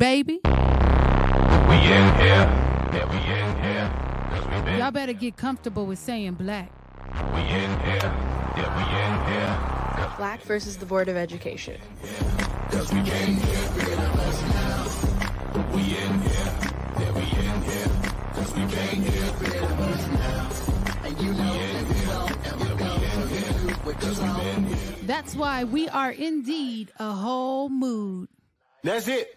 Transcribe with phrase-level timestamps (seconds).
[0.00, 0.40] baby.
[0.44, 2.46] We in here,
[2.90, 3.86] yeah, we in here.
[4.56, 6.72] We been, Y'all better get comfortable with saying black.
[7.34, 8.10] we in here,
[8.56, 10.16] yeah, we in here.
[10.16, 11.78] Black versus the Board of Education.
[12.70, 14.86] cause we came here, rid of us now.
[15.74, 16.50] We in here,
[16.98, 17.90] yeah, we in here.
[18.32, 20.50] Cause we came here, rid of us now.
[21.04, 22.06] And you know, we in here,
[22.42, 23.74] yeah, we in here.
[24.00, 24.94] Cause we been here.
[25.02, 28.28] That's why we are indeed a whole mood.
[28.82, 29.36] That's it.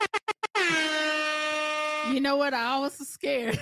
[2.10, 2.54] You know what?
[2.54, 3.58] I was scared.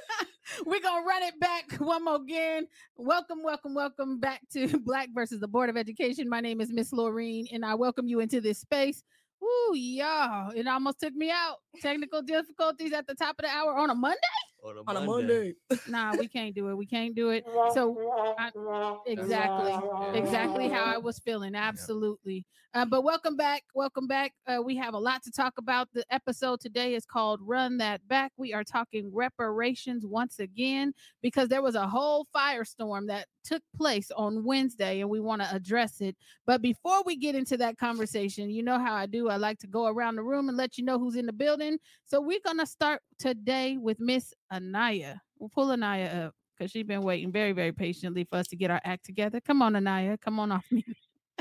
[0.66, 2.68] We're gonna run it back one more again.
[2.96, 6.28] Welcome, welcome, welcome back to Black versus the Board of Education.
[6.28, 9.02] My name is Miss Laureen, and I welcome you into this space.
[9.42, 10.52] Ooh, y'all!
[10.54, 11.56] It almost took me out.
[11.80, 14.18] Technical difficulties at the top of the hour on a Monday.
[14.64, 15.54] On a Monday.
[15.88, 16.76] Nah, we can't do it.
[16.76, 17.44] We can't do it.
[17.74, 17.96] So
[18.38, 19.74] I- exactly,
[20.14, 21.54] exactly how I was feeling.
[21.54, 22.44] Absolutely.
[22.74, 23.62] Uh, but welcome back.
[23.74, 24.32] Welcome back.
[24.46, 25.88] Uh, we have a lot to talk about.
[25.92, 28.32] The episode today is called Run That Back.
[28.38, 34.10] We are talking reparations once again because there was a whole firestorm that took place
[34.16, 36.16] on Wednesday and we want to address it.
[36.46, 39.28] But before we get into that conversation, you know how I do.
[39.28, 41.76] I like to go around the room and let you know who's in the building.
[42.06, 45.20] So we're going to start today with Miss Anaya.
[45.38, 48.70] We'll pull Anaya up because she's been waiting very, very patiently for us to get
[48.70, 49.40] our act together.
[49.40, 50.18] Come on, Anaya.
[50.18, 50.84] Come on off me.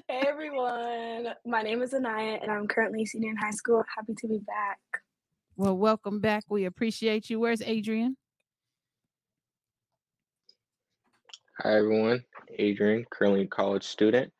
[0.08, 3.84] Hey everyone, my name is Anaya and I'm currently a senior in high school.
[3.96, 4.80] Happy to be back.
[5.58, 6.46] Well, welcome back.
[6.50, 7.40] We appreciate you.
[7.40, 8.16] Where's Adrian?
[11.60, 12.24] Hi everyone,
[12.58, 14.32] Adrian, currently a college student.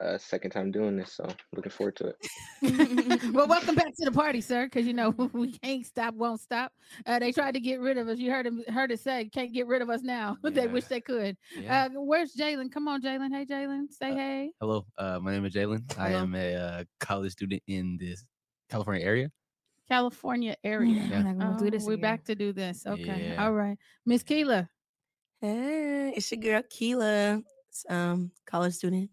[0.00, 3.32] Uh, second time doing this, so looking forward to it.
[3.32, 4.66] well, welcome back to the party, sir.
[4.66, 6.72] Because you know we can't stop, won't stop.
[7.06, 8.18] Uh, they tried to get rid of us.
[8.18, 10.36] You heard him, heard it say, can't get rid of us now.
[10.42, 11.36] they wish they could.
[11.58, 11.84] Yeah.
[11.94, 12.70] Uh, where's Jalen?
[12.72, 13.30] Come on, Jalen.
[13.32, 13.92] Hey, Jalen.
[13.92, 14.50] Say Uh, hey.
[14.60, 15.82] Hello, uh, my name is Jalen.
[15.98, 18.24] I am a uh, college student in this
[18.68, 19.30] California area.
[19.88, 21.02] California area.
[21.08, 21.22] Yeah.
[21.22, 22.02] We're not do Oh, this we're again.
[22.02, 22.86] back to do this.
[22.86, 23.30] Okay.
[23.34, 23.44] Yeah.
[23.44, 23.78] All right.
[24.04, 24.68] Miss Keela.
[25.40, 27.42] Hey, it's your girl Keela,
[27.88, 29.10] um, college student.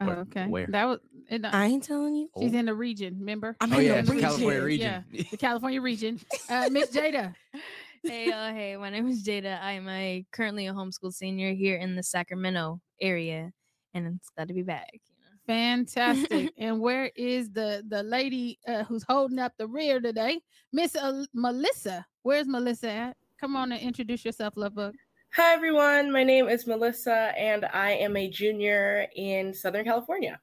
[0.00, 0.46] Oh, okay.
[0.46, 0.66] where?
[0.68, 0.98] That was.
[1.28, 2.28] It, I ain't telling you.
[2.40, 2.58] she's Oh.
[2.58, 3.18] in the region.
[3.20, 3.56] Remember?
[3.60, 4.28] I'm Oh in yeah, the it's the region.
[4.30, 4.64] California Yeah.
[4.64, 5.26] region.
[5.30, 6.20] the California region.
[6.48, 7.34] Uh, Miss Jada.
[8.02, 9.60] hey, uh, hey, my name is Jada.
[9.60, 13.52] I am a currently a homeschool senior here in the Sacramento area,
[13.94, 14.88] and it's glad to be back.
[14.92, 15.36] You know.
[15.46, 16.52] Fantastic.
[16.58, 20.40] and where is the the lady uh, who's holding up the rear today?
[20.72, 22.04] Miss uh, Melissa.
[22.22, 23.16] Where's Melissa at?
[23.40, 24.94] Come on and introduce yourself, love book.
[25.32, 26.10] Hi, everyone.
[26.10, 30.40] My name is Melissa, and I am a junior in Southern California.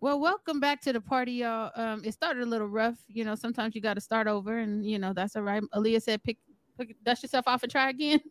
[0.00, 1.70] Well, welcome back to the party, y'all.
[1.74, 2.98] Um, it started a little rough.
[3.08, 5.62] You know, sometimes you got to start over, and you know that's all right.
[5.74, 6.38] Aaliyah said, "Pick,
[6.78, 8.20] pick dust yourself off and try again."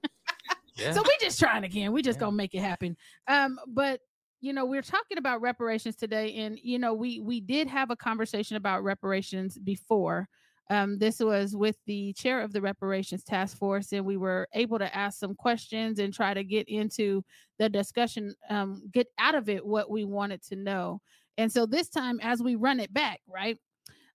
[0.75, 0.93] Yeah.
[0.93, 1.91] So we're just trying again.
[1.91, 2.27] We just Yeah.
[2.27, 2.95] gonna make it happen.
[3.27, 3.99] Um, but
[4.39, 7.97] you know, we're talking about reparations today, and you know, we we did have a
[7.97, 10.29] conversation about reparations before.
[10.69, 14.77] Um, this was with the chair of the reparations task force, and we were able
[14.79, 17.23] to ask some questions and try to get into
[17.57, 21.01] the discussion, um, get out of it what we wanted to know.
[21.37, 23.57] And so this time, as we run it back, right?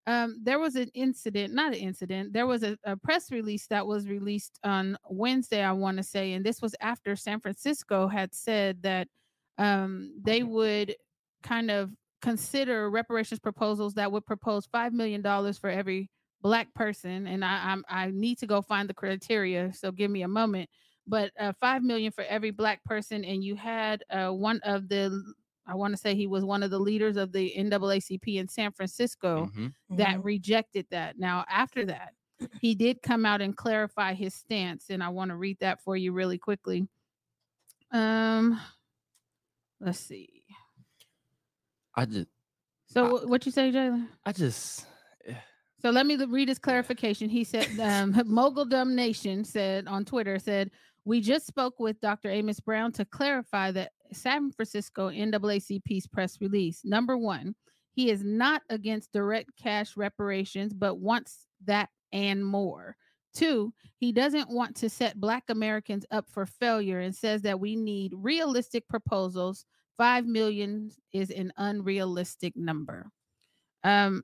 [0.06, 3.86] um, there was an incident, not an incident, there was a, a press release that
[3.86, 8.34] was released on Wednesday, I want to say, and this was after San Francisco had
[8.34, 9.08] said that
[9.56, 10.94] um, they would
[11.42, 15.22] kind of consider reparations proposals that would propose $5 million
[15.54, 16.10] for every
[16.44, 17.26] black person.
[17.26, 20.68] And I, I'm, I need to go find the criteria, so give me a moment.
[21.06, 23.24] But uh, 5 million for every black person.
[23.24, 25.24] And you had uh, one of the,
[25.66, 28.70] I want to say he was one of the leaders of the NAACP in San
[28.72, 29.74] Francisco Mhm.
[29.96, 30.24] that Mhm.
[30.24, 31.18] rejected that.
[31.18, 32.12] Now, after that,
[32.60, 35.96] he did come out and clarify his stance, and I want to read that for
[35.96, 36.86] you really quickly.
[37.90, 38.60] Um,
[39.80, 40.44] let's see.
[41.94, 42.28] I just,
[42.86, 44.08] So, wh- what you say, Jalen?
[44.26, 44.86] I just,
[45.84, 47.28] So let me read his clarification.
[47.28, 50.70] He said, um, Moguldom Nation said on Twitter, said,
[51.04, 52.30] we just spoke with Dr.
[52.30, 56.80] Amos Brown to clarify that San Francisco NAACP's press release.
[56.84, 57.54] Number one,
[57.92, 62.96] he is not against direct cash reparations, but wants that and more.
[63.34, 67.76] Two, he doesn't want to set Black Americans up for failure and says that we
[67.76, 69.66] need realistic proposals.
[69.98, 73.10] Five million is an unrealistic number.
[73.82, 74.22] Um,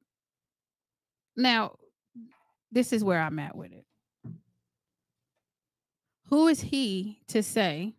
[1.36, 1.76] now,
[2.72, 3.84] this is where I'm at with it.
[6.26, 7.94] Who is he to say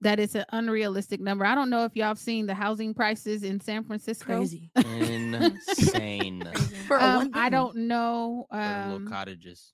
[0.00, 1.44] that it's an unrealistic number?
[1.44, 4.36] I don't know if y'all have seen the housing prices in San Francisco.
[4.36, 4.70] Crazy.
[4.76, 6.42] insane.
[6.86, 9.72] For Um, I don't know For little um, cottages.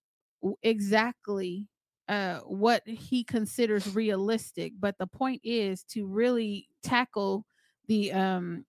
[0.62, 1.68] exactly
[2.08, 7.46] uh, what he considers realistic, but the point is to really tackle
[7.86, 8.64] the um,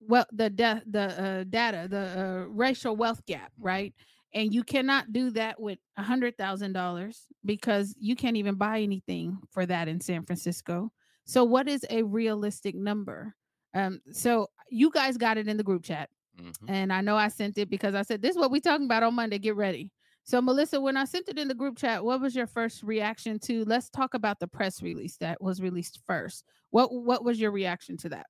[0.00, 3.94] well the de- the uh, data the uh, racial wealth gap right?
[4.34, 8.80] And you cannot do that with a hundred thousand dollars because you can't even buy
[8.80, 10.92] anything for that in san francisco.
[11.24, 13.34] So what is a realistic number?
[13.74, 16.52] Um so you guys got it in the group chat Mhm.
[16.68, 19.02] and i know i sent it because i said this is what we talking about
[19.02, 19.90] on monday get ready.
[20.24, 23.38] So melissa when i sent it in the group chat what was your first reaction
[23.40, 26.44] to let's talk about the press release that was released first.
[26.70, 28.26] What what was your reaction to that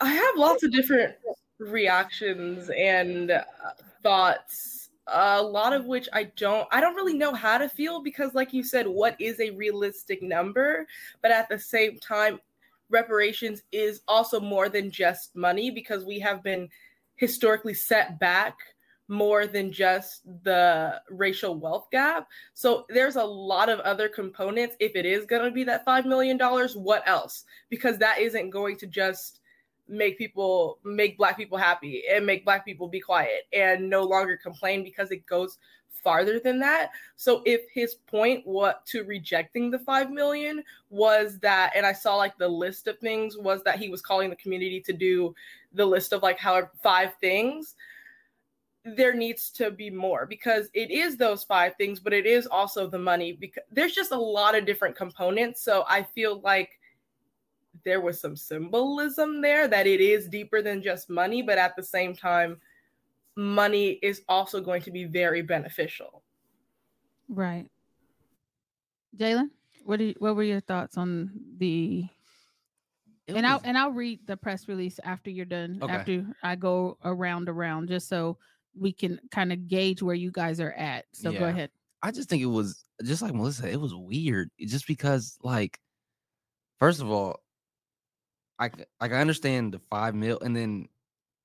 [0.00, 1.14] I have lots of different
[1.58, 3.44] reactions and uh,
[4.02, 4.90] thoughts.
[5.10, 8.52] A lot of which I don't I don't really know how to feel because like
[8.52, 10.86] you said what is a realistic number
[11.22, 12.38] but at the same time
[12.90, 16.68] reparations is also more than just money because we have been
[17.16, 18.58] historically set back
[19.08, 22.28] more than just the racial wealth gap.
[22.52, 26.04] So there's a lot of other components if it is going to be that 5
[26.04, 27.44] million dollars what else?
[27.70, 29.40] Because that isn't going to just
[29.88, 34.36] make people make black people happy and make black people be quiet and no longer
[34.36, 35.58] complain because it goes
[36.02, 36.90] farther than that.
[37.16, 42.16] So if his point what to rejecting the 5 million was that and i saw
[42.16, 45.34] like the list of things was that he was calling the community to do
[45.74, 47.74] the list of like how five things
[48.84, 52.88] there needs to be more because it is those five things but it is also
[52.88, 55.62] the money because there's just a lot of different components.
[55.62, 56.77] So i feel like
[57.88, 61.82] there was some symbolism there that it is deeper than just money, but at the
[61.82, 62.60] same time,
[63.34, 66.22] money is also going to be very beneficial.
[67.28, 67.66] Right.
[69.16, 69.50] Jalen,
[69.84, 72.06] what do you, what were your thoughts on the
[73.26, 75.78] and I'll and I'll read the press release after you're done.
[75.82, 75.92] Okay.
[75.92, 78.38] After I go around around, just so
[78.78, 81.04] we can kind of gauge where you guys are at.
[81.12, 81.70] So go ahead.
[82.02, 83.70] I just think it was just like Melissa.
[83.70, 85.78] It was weird, just because, like,
[86.78, 87.40] first of all,
[88.58, 88.70] I
[89.00, 90.88] like I understand the five mil, and then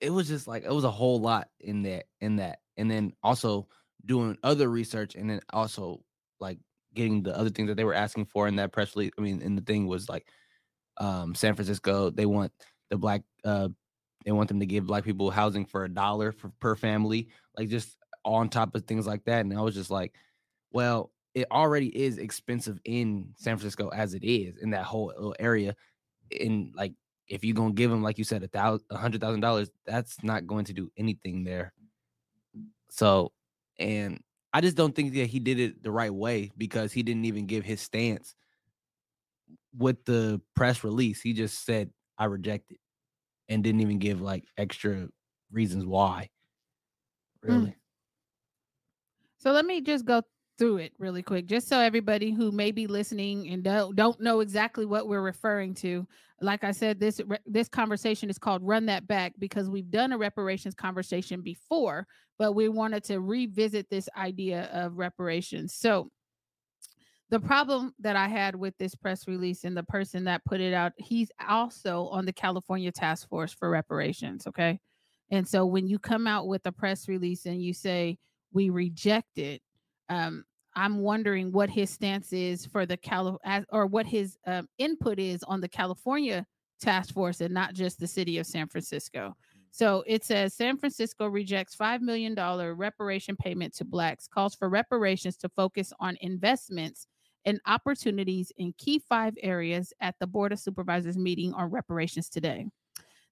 [0.01, 3.13] it was just like it was a whole lot in that, in that, and then
[3.23, 3.67] also
[4.05, 6.03] doing other research, and then also
[6.39, 6.59] like
[6.93, 9.11] getting the other things that they were asking for in that press release.
[9.17, 10.27] I mean, and the thing was like,
[10.97, 12.51] um, San Francisco, they want
[12.89, 13.69] the black, uh,
[14.25, 17.69] they want them to give black people housing for a dollar for per family, like
[17.69, 20.13] just on top of things like that, and I was just like
[20.71, 25.35] well, it already is expensive in San Francisco as it is in that whole little
[25.39, 25.75] area.
[26.39, 26.93] And like,
[27.33, 30.23] if you're gonna give him, like you said, a thousand, a hundred thousand dollars, that's
[30.23, 31.73] not going to do anything there.
[32.89, 33.31] So,
[33.79, 34.21] and
[34.53, 37.47] I just don't think that he did it the right way because he didn't even
[37.47, 38.35] give his stance
[39.75, 41.21] with the press release.
[41.21, 41.89] He just said,
[42.19, 42.79] "I reject it,"
[43.49, 45.09] and didn't even give like extra
[45.51, 46.29] reasons why.
[47.43, 47.51] Hmm.
[47.51, 47.75] Really.
[49.39, 50.21] So let me just go
[50.57, 54.39] through it really quick, just so everybody who may be listening and don't, don't know
[54.39, 56.07] exactly what we're referring to.
[56.41, 60.17] Like I said, this this conversation is called "Run That Back" because we've done a
[60.17, 62.05] reparations conversation before,
[62.37, 65.73] but we wanted to revisit this idea of reparations.
[65.73, 66.09] So
[67.29, 70.73] the problem that I had with this press release and the person that put it
[70.73, 74.45] out, he's also on the California Task Force for Reparations.
[74.45, 74.79] Okay.
[75.31, 78.19] And so when you come out with a press release and you say,
[78.51, 79.61] we reject it,
[80.13, 80.45] um,
[80.75, 83.35] I'm wondering what his stance is for the Cali
[83.69, 86.45] or what his um, input is on the California
[86.81, 89.35] task force and not just the city of San Francisco.
[89.71, 92.35] So it says San Francisco rejects $5 million
[92.75, 97.07] reparation payment to Blacks, calls for reparations to focus on investments
[97.45, 102.67] and opportunities in key five areas at the Board of Supervisors meeting on reparations today.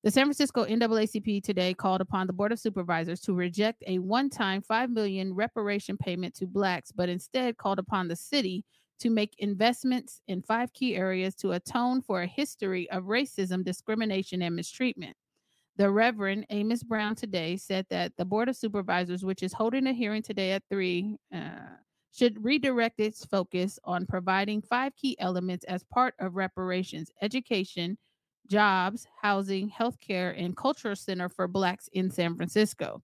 [0.03, 4.63] The San Francisco NAACP today called upon the Board of Supervisors to reject a one-time
[4.63, 8.65] 5 million reparation payment to blacks, but instead called upon the city
[8.98, 14.41] to make investments in five key areas to atone for a history of racism, discrimination,
[14.41, 15.15] and mistreatment.
[15.77, 19.93] The Reverend Amos Brown today said that the Board of Supervisors, which is holding a
[19.93, 21.39] hearing today at 3, uh,
[22.12, 28.00] should redirect its focus on providing five key elements as part of reparations education,
[28.51, 33.01] jobs, housing, healthcare, and cultural center for Blacks in San Francisco.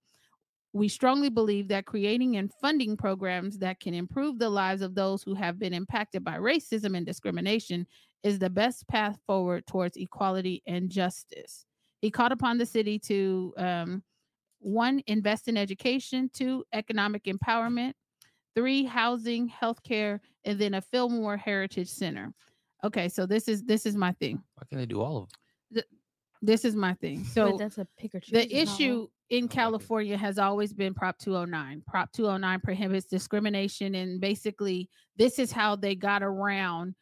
[0.74, 5.24] We strongly believe that creating and funding programs that can improve the lives of those
[5.24, 7.88] who have been impacted by racism and discrimination
[8.24, 11.66] is the best path forward towards equality and justice.
[12.01, 14.04] He called upon the city to um,
[14.60, 17.94] one, invest in education, two, economic empowerment,
[18.54, 22.34] three, housing, healthcare, and then a Fillmore Heritage Center.
[22.84, 24.41] Okay, so this is this is my thing.
[24.55, 25.29] Why can't they do all of
[25.72, 25.84] them?
[26.41, 27.24] This is my thing.
[27.24, 28.31] But So that's a pick or choose.
[28.31, 31.84] the it's not all- issue in California has always been Prop 209.
[31.88, 36.96] Prop 209 prohibits discrimination, and basically, this is how they got around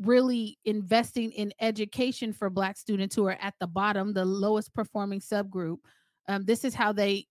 [0.00, 5.20] really investing in education for black students who are at the bottom the lowest performing
[5.20, 5.76] subgroup
[6.28, 7.24] um, this is how they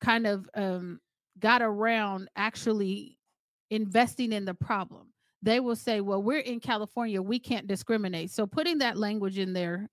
[0.00, 1.00] kind of um,
[1.40, 3.18] got around actually
[3.70, 5.08] investing in the problem
[5.46, 9.52] they will say well we're in california we can't discriminate so putting that language in
[9.52, 9.88] there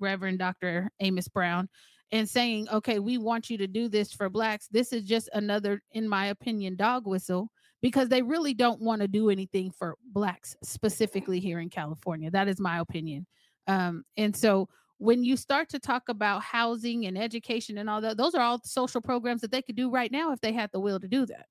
[0.00, 1.68] reverend dr amos brown
[2.12, 5.80] and saying okay we want you to do this for blacks this is just another
[5.92, 7.50] in my opinion dog whistle
[7.82, 12.30] because they really don't want to do anything for blacks specifically here in California.
[12.30, 13.26] That is my opinion.
[13.66, 18.16] Um, and so when you start to talk about housing and education and all that,
[18.16, 20.80] those are all social programs that they could do right now if they had the
[20.80, 21.46] will to do that.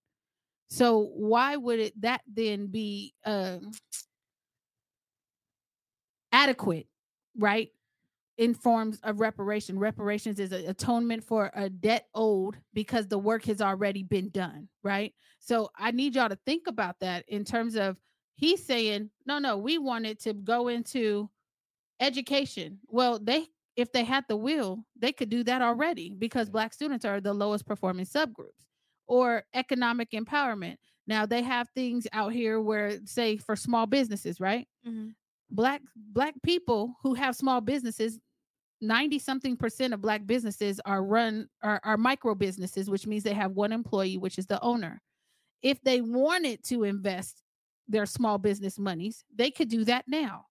[0.67, 3.71] So why would it that then be um,
[6.31, 6.87] adequate,
[7.37, 7.69] right?
[8.37, 9.79] in forms of reparation.
[9.79, 14.67] Reparations is an atonement for a debt owed because the work has already been done,
[14.83, 15.13] right?
[15.39, 17.97] So I need y'all to think about that in terms of
[18.35, 21.29] he's saying, no, no, we wanted to go into
[21.99, 22.79] education.
[22.87, 27.03] Well, they if they had the will, they could do that already because black students
[27.03, 28.65] are the lowest performing subgroups
[29.07, 30.77] or economic empowerment.
[31.07, 34.67] Now they have things out here where say for small businesses, right?
[34.87, 35.09] Mm-hmm.
[35.51, 38.19] black black people who have small businesses
[38.81, 43.33] 90 something percent of black businesses are run are, are micro businesses which means they
[43.33, 45.01] have one employee which is the owner
[45.61, 47.41] if they wanted to invest
[47.87, 50.45] their small business monies they could do that now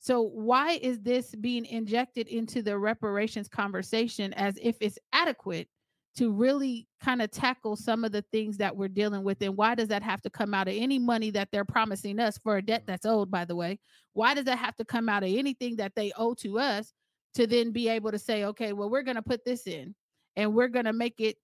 [0.00, 5.68] so why is this being injected into the reparations conversation as if it's adequate
[6.18, 9.74] to really kind of tackle some of the things that we're dealing with and why
[9.74, 12.62] does that have to come out of any money that they're promising us for a
[12.62, 12.86] debt mm.
[12.86, 13.78] that's owed by the way
[14.14, 16.92] why does that have to come out of anything that they owe to us
[17.34, 19.94] to then be able to say, okay, well, we're going to put this in
[20.36, 21.36] and we're going to make it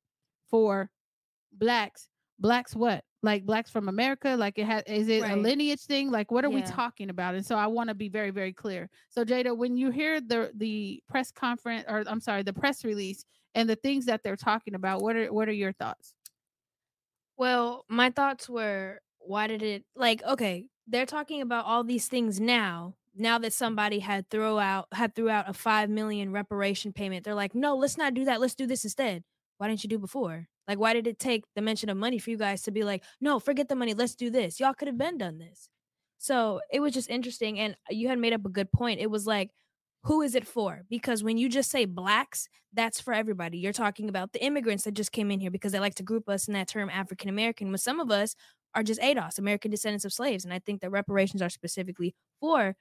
[0.51, 0.91] for
[1.53, 2.09] blacks.
[2.39, 3.05] Blacks what?
[3.25, 4.37] Like blacks from America?
[4.39, 6.11] Like it has is it a lineage thing?
[6.11, 7.35] Like what are we talking about?
[7.35, 8.91] And so I want to be very, very clear.
[9.09, 13.25] So Jada, when you hear the the press conference or I'm sorry, the press release
[13.55, 16.15] and the things that they're talking about, what are what are your thoughts?
[17.39, 22.41] Well, my thoughts were why did it like okay, they're talking about all these things
[22.41, 22.95] now.
[23.17, 27.25] Now that somebody had throw out had threw out a 5 million reparation payment.
[27.25, 28.41] They're like, "No, let's not do that.
[28.41, 29.25] Let's do this instead."
[29.59, 30.49] Why didn't you do before?
[30.69, 33.05] Like why did it take the mention of money for you guys to be like,
[33.21, 33.95] "No, forget the money.
[33.95, 35.69] Let's do this." Y'all could have been done this.
[36.19, 39.01] So, it was just interesting and uh, you had made up a good point.
[39.01, 39.51] It was like
[40.05, 40.83] who is it for?
[40.91, 43.57] Because when you just say blacks, that's for everybody.
[43.59, 46.29] You're talking about the immigrants that just came in here because they like to group
[46.29, 47.69] us in that term African American.
[47.69, 48.37] When some of us
[48.75, 50.45] are just ADOS, American descendants of slaves.
[50.45, 52.77] And I think that reparations are specifically for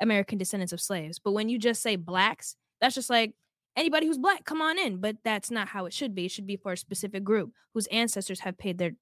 [0.00, 1.18] American descendants of slaves.
[1.18, 3.34] But when you just say blacks, that's just like
[3.76, 4.98] anybody who's black, come on in.
[4.98, 6.26] But that's not how it should be.
[6.26, 8.92] It should be for a specific group whose ancestors have paid their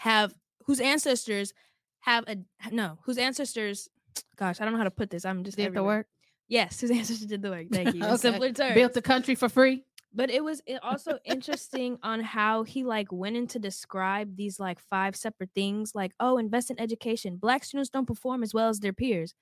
[0.00, 0.34] have
[0.66, 1.52] whose ancestors
[2.00, 2.36] have a
[2.70, 3.88] no, whose ancestors
[4.36, 5.24] gosh, I don't know how to put this.
[5.24, 6.06] I'm just Did the work?
[6.48, 7.66] Yes, whose ancestors did the work.
[7.72, 8.04] Thank you.
[8.04, 8.16] Okay.
[8.16, 8.74] simpler terms.
[8.74, 9.84] Built the country for free.
[10.12, 14.80] But it was also interesting on how he like went in to describe these like
[14.80, 17.36] five separate things, like oh, invest in education.
[17.36, 19.34] Black students don't perform as well as their peers.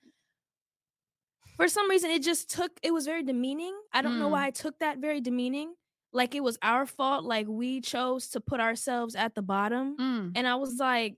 [1.59, 2.71] For some reason, it just took.
[2.81, 3.75] It was very demeaning.
[3.91, 4.31] I don't know Mm.
[4.31, 5.73] why I took that very demeaning.
[6.13, 7.23] Like it was our fault.
[7.25, 9.97] Like we chose to put ourselves at the bottom.
[9.97, 10.31] Mm.
[10.35, 11.17] And I was like,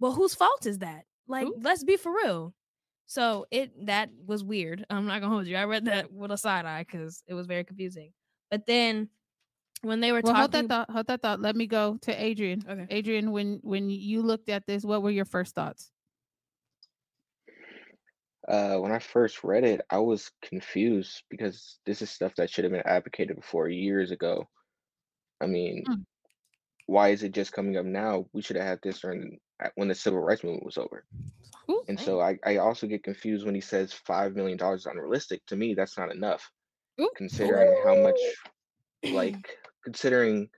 [0.00, 1.04] well, whose fault is that?
[1.28, 1.56] Like, Who?
[1.60, 2.52] let's be for real.
[3.06, 4.84] So it that was weird.
[4.90, 5.56] I'm not gonna hold you.
[5.56, 8.12] I read that with a side eye because it was very confusing.
[8.50, 9.08] But then
[9.82, 10.90] when they were Well, hold talking, that thought.
[10.90, 11.40] Hold that thought.
[11.40, 12.62] Let me go to Adrian.
[12.68, 12.86] Okay.
[12.90, 15.92] Adrian, when when you looked at this, what were your first thoughts?
[18.48, 22.64] Uh, when I first read it, I was confused because this is stuff that should
[22.64, 24.48] have been advocated for years ago.
[25.40, 26.02] I mean, Hmm.
[26.86, 28.26] why is it just coming up now?
[28.32, 31.04] We should have had this during at- when the civil rights movement was over.
[31.70, 34.86] Ooh, And so I, I also get confused when he says five million dollars is
[34.86, 35.44] unrealistic.
[35.46, 36.50] To me, that's not enough,
[37.00, 37.10] Ooh.
[37.16, 38.20] considering how much,
[39.02, 40.50] like, considering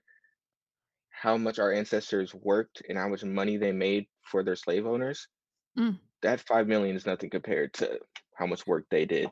[1.11, 5.29] how much our ancestors worked and how much money they made for their slave owners.
[5.77, 5.99] Mm.
[6.23, 8.01] That five million is nothing compared to
[8.35, 9.31] how much work they did.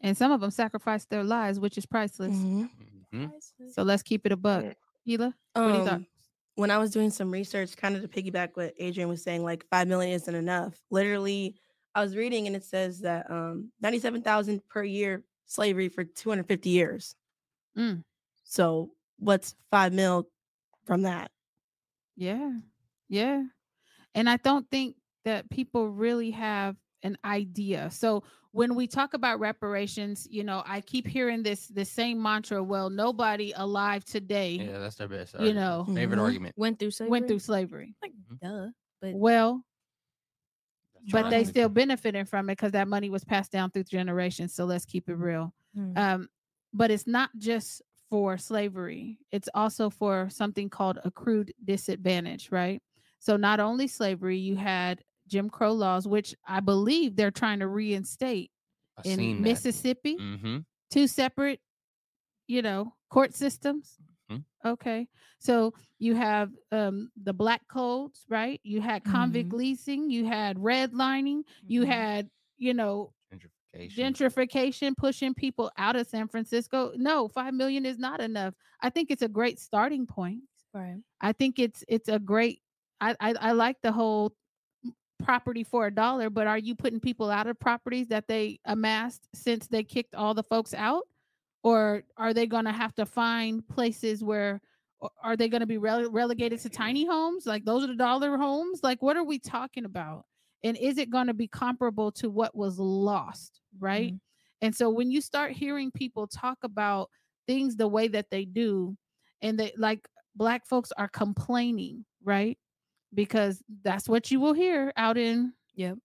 [0.00, 2.36] and some of them sacrificed their lives, which is priceless.
[2.36, 2.70] Mhm.
[3.12, 3.72] Mhm.
[3.72, 4.64] So let's keep it a buck.
[4.64, 4.74] Mm.
[5.04, 5.92] Keela, what do you thought?
[5.94, 6.06] Um,
[6.54, 9.66] when I was doing some research, kind of to piggyback what Adrian was saying, like
[9.70, 10.80] five million isn't enough.
[10.90, 11.56] Literally,
[11.94, 16.28] I was reading and it says that um, ninety-seven thousand per year slavery for two
[16.28, 17.16] hundred fifty years.
[17.76, 18.04] Mm.
[18.44, 20.28] So what's five mil
[20.84, 21.32] from that?
[22.14, 22.52] Yeah,
[23.08, 23.42] yeah.
[24.14, 24.96] And I don't think
[25.28, 27.90] that people really have an idea.
[27.90, 32.62] So when we talk about reparations, you know, I keep hearing this the same mantra.
[32.62, 35.34] Well, nobody alive today, Yeah, that's their best.
[35.34, 35.56] you argument.
[35.88, 36.22] know, favorite Mhm.
[36.22, 36.54] argument.
[36.56, 37.10] went through slavery.
[37.10, 37.94] went through slavery.
[38.02, 38.68] like duh.
[39.02, 39.64] But Well,
[41.12, 44.54] but they still benefited from it because that money was passed down through generations.
[44.54, 45.54] So let's keep it real.
[45.76, 45.96] Mm.
[45.96, 46.28] Um,
[46.72, 52.82] but it's not just for slavery, it's also for something called accrued disadvantage, right?
[53.20, 57.68] So not only slavery, you had Jim Crow laws, which I believe they're trying to
[57.68, 58.50] reinstate
[58.96, 59.42] I in.
[59.42, 60.58] Mississippi, Mm-hmm.
[60.90, 61.60] two separate,
[62.46, 63.96] you know, court systems.
[64.30, 64.44] Mhm.
[64.64, 65.08] Okay.
[65.38, 68.60] So you have um the black codes, right?
[68.64, 69.58] You had convict Mhm.
[69.58, 71.86] leasing, you had redlining, you Mhm.
[71.86, 73.94] had, you know, Gentrification.
[73.94, 76.92] gentrification pushing people out of San Francisco.
[76.96, 78.54] No, 5 million is not enough.
[78.80, 80.42] I think it's a great starting point.
[80.74, 81.02] Right.
[81.20, 82.60] I think it's it's a great
[83.00, 84.36] I I, I like the whole m-
[85.18, 89.28] property for a dollar, but are you putting people out of properties that they amassed
[89.34, 91.04] since they kicked all the folks out?
[91.62, 94.60] Or are they going to have to find places where
[95.22, 97.46] are they going to be rele- relegated to tiny homes?
[97.46, 98.80] Like those are the dollar homes?
[98.82, 100.24] Like what are we talking about?
[100.64, 104.08] And is it going to be comparable to what was lost, right?
[104.08, 104.66] Mm-hmm.
[104.66, 107.10] And so when you start hearing people talk about
[107.46, 108.96] things the way that they do,
[109.40, 112.58] and they like black folks are complaining, right?
[113.14, 115.98] Because that's what you will hear out in Yep.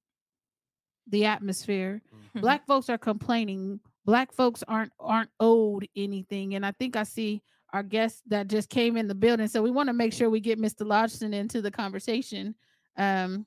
[1.07, 2.01] the atmosphere.
[2.15, 2.39] Mm-hmm.
[2.41, 3.79] Black folks are complaining.
[4.05, 6.55] Black folks aren't aren't owed anything.
[6.55, 7.41] And I think I see
[7.73, 9.47] our guest that just came in the building.
[9.47, 10.85] So we want to make sure we get Mr.
[10.85, 12.55] Lodgson into the conversation.
[12.97, 13.45] Um,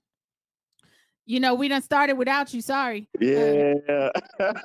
[1.24, 2.60] you know, we done started without you.
[2.60, 3.08] Sorry.
[3.20, 4.10] Yeah.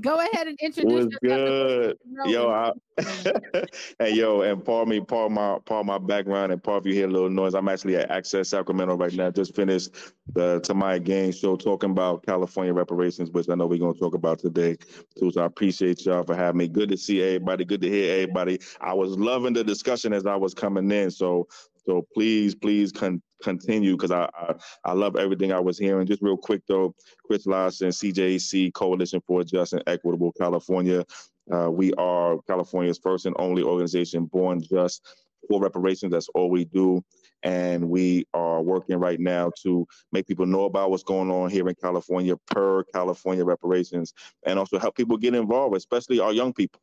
[0.00, 1.22] Go ahead and introduce was yourself.
[1.22, 1.98] good.
[2.26, 2.72] Yo, I,
[4.00, 7.08] hey yo, and pardon me, pardon my pardon my background and pardon if you hear
[7.08, 7.54] a little noise.
[7.54, 9.30] I'm actually at Access Sacramento right now.
[9.30, 9.90] Just finished
[10.32, 14.40] the Tamaya Game show talking about California reparations, which I know we're gonna talk about
[14.40, 14.76] today.
[15.16, 16.68] So I appreciate y'all for having me.
[16.68, 17.64] Good to see everybody.
[17.64, 18.58] Good to hear everybody.
[18.80, 21.10] I was loving the discussion as I was coming in.
[21.12, 21.46] So
[21.86, 26.06] so please, please con- continue because I, I I love everything I was hearing.
[26.06, 26.94] Just real quick though,
[27.26, 31.04] Chris Lodgson, CJC Coalition for Just and Equitable California.
[31.52, 35.02] Uh, we are California's first and only organization born just
[35.48, 36.12] for reparations.
[36.12, 37.02] That's all we do.
[37.42, 41.68] And we are working right now to make people know about what's going on here
[41.68, 44.14] in California per California reparations
[44.46, 46.80] and also help people get involved, especially our young people.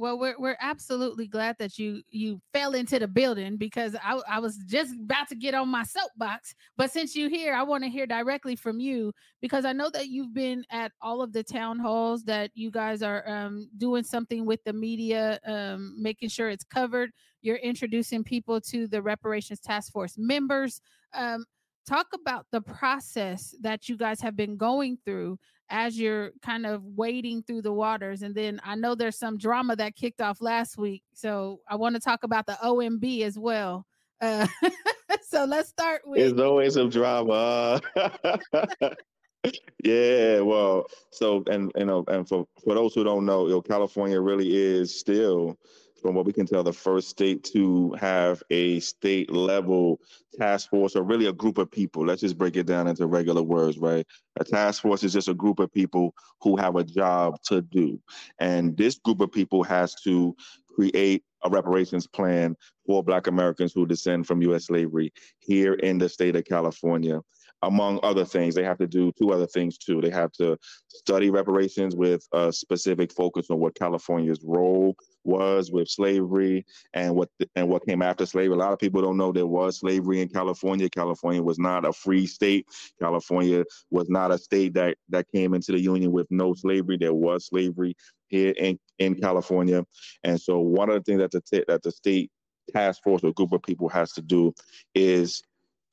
[0.00, 4.38] Well, we're we're absolutely glad that you you fell into the building because I I
[4.38, 7.90] was just about to get on my soapbox, but since you're here, I want to
[7.90, 11.78] hear directly from you because I know that you've been at all of the town
[11.78, 16.64] halls that you guys are um, doing something with the media, um, making sure it's
[16.64, 17.10] covered.
[17.42, 20.80] You're introducing people to the reparations task force members.
[21.12, 21.44] Um,
[21.86, 25.38] talk about the process that you guys have been going through
[25.70, 28.22] as you're kind of wading through the waters.
[28.22, 31.02] And then I know there's some drama that kicked off last week.
[31.14, 33.86] So I want to talk about the OMB as well.
[34.20, 34.46] Uh,
[35.22, 37.80] so let's start with There's always some drama.
[39.84, 43.62] yeah, well, so and you know, and for for those who don't know, you know,
[43.62, 45.56] California really is still,
[46.00, 50.00] from what we can tell, the first state to have a state level
[50.38, 52.06] task force, or really a group of people.
[52.06, 54.06] Let's just break it down into regular words, right?
[54.38, 58.00] A task force is just a group of people who have a job to do,
[58.38, 60.34] and this group of people has to
[60.74, 64.66] create a reparations plan for Black Americans who descend from U.S.
[64.66, 67.20] slavery here in the state of California.
[67.62, 70.00] Among other things, they have to do two other things too.
[70.00, 70.56] They have to
[70.88, 77.28] study reparations with a specific focus on what California's role was with slavery and what
[77.56, 78.54] and what came after slavery.
[78.54, 80.88] A lot of people don't know there was slavery in California.
[80.90, 82.66] California was not a free state.
[83.00, 86.96] California was not a state that that came into the union with no slavery.
[86.98, 87.96] There was slavery
[88.28, 89.84] here in, in California.
[90.24, 92.30] And so one of the things that the t- that the state
[92.72, 94.54] task force or group of people has to do
[94.94, 95.42] is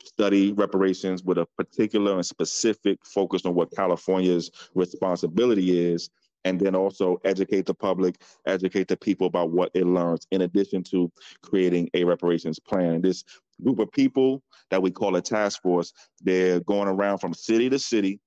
[0.04, 6.10] study reparations with a particular and specific focus on what California's responsibility is,
[6.48, 10.82] and then also educate the public, educate the people about what it learns, in addition
[10.82, 12.94] to creating a reparations plan.
[12.96, 13.26] And this
[13.62, 17.78] group of people that we call a task force, they're going around from city to
[17.78, 18.22] city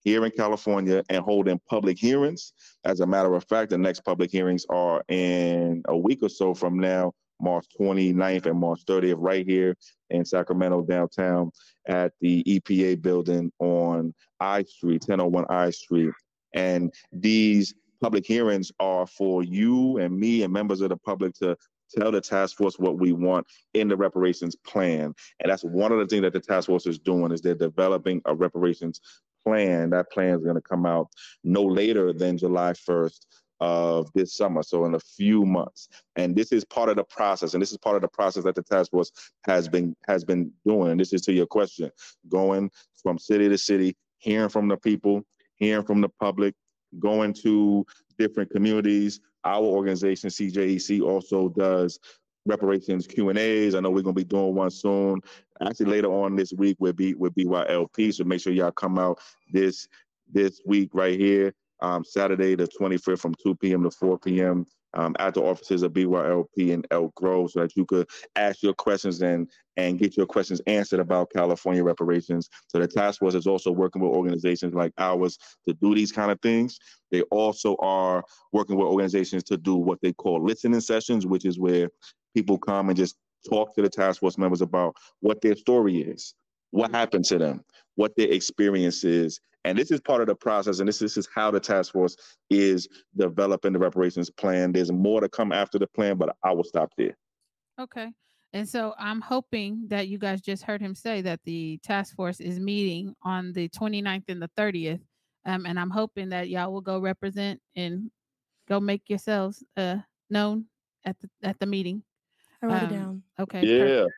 [0.00, 2.54] here in California and holding public hearings.
[2.84, 6.54] As a matter of fact, the next public hearings are in a week or so
[6.54, 7.12] from now,
[7.42, 9.76] March 29th and March 30th, right here
[10.08, 11.50] in Sacramento downtown
[11.86, 16.12] at the EPA building on I Street, 1001 I Street.
[16.56, 21.56] And these public hearings are for you and me and members of the public to
[21.96, 25.14] tell the task force what we want in the reparations plan.
[25.40, 28.20] And that's one of the things that the task force is doing is they're developing
[28.24, 29.00] a reparations
[29.44, 29.90] plan.
[29.90, 31.08] That plan is going to come out
[31.44, 33.26] no later than July 1st
[33.60, 35.88] of this summer, so in a few months.
[36.16, 38.54] And this is part of the process, and this is part of the process that
[38.54, 39.10] the task force
[39.44, 40.90] has been has been doing.
[40.90, 41.90] And this is to your question,
[42.28, 42.70] going
[43.02, 45.22] from city to city, hearing from the people,
[45.56, 46.54] hearing from the public,
[46.98, 47.84] going to
[48.18, 49.20] different communities.
[49.44, 51.98] Our organization, CJEC, also does
[52.46, 53.74] reparations Q and A's.
[53.74, 55.20] I know we're gonna be doing one soon.
[55.60, 58.14] Actually, later on this week we'll be with BYLP.
[58.14, 59.18] So make sure y'all come out
[59.52, 59.88] this
[60.32, 63.82] this week right here, um, Saturday the 25th from 2 p.m.
[63.84, 64.66] to 4 p.m.
[64.94, 68.74] Um, at the offices of BYLP in Elk Grove, so that you could ask your
[68.74, 72.48] questions and and get your questions answered about California reparations.
[72.68, 76.30] So the task force is also working with organizations like ours to do these kind
[76.30, 76.78] of things.
[77.10, 81.58] They also are working with organizations to do what they call listening sessions, which is
[81.58, 81.88] where
[82.34, 83.16] people come and just
[83.48, 86.34] talk to the task force members about what their story is,
[86.70, 87.62] what happened to them,
[87.94, 89.40] what their experience is.
[89.64, 92.16] And this is part of the process, and this, this is how the task force
[92.50, 94.70] is developing the reparations plan.
[94.70, 97.16] There's more to come after the plan, but I will stop there.
[97.80, 98.12] Okay.
[98.52, 102.40] And so I'm hoping that you guys just heard him say that the task force
[102.40, 105.00] is meeting on the 29th and the 30th.
[105.44, 108.10] Um, and I'm hoping that y'all will go represent and
[108.68, 109.96] go make yourselves uh,
[110.30, 110.66] known
[111.04, 112.02] at the at the meeting.
[112.62, 113.22] I wrote Um, it down.
[113.40, 113.62] Okay.
[113.66, 113.78] Yeah.
[113.78, 114.12] perfect.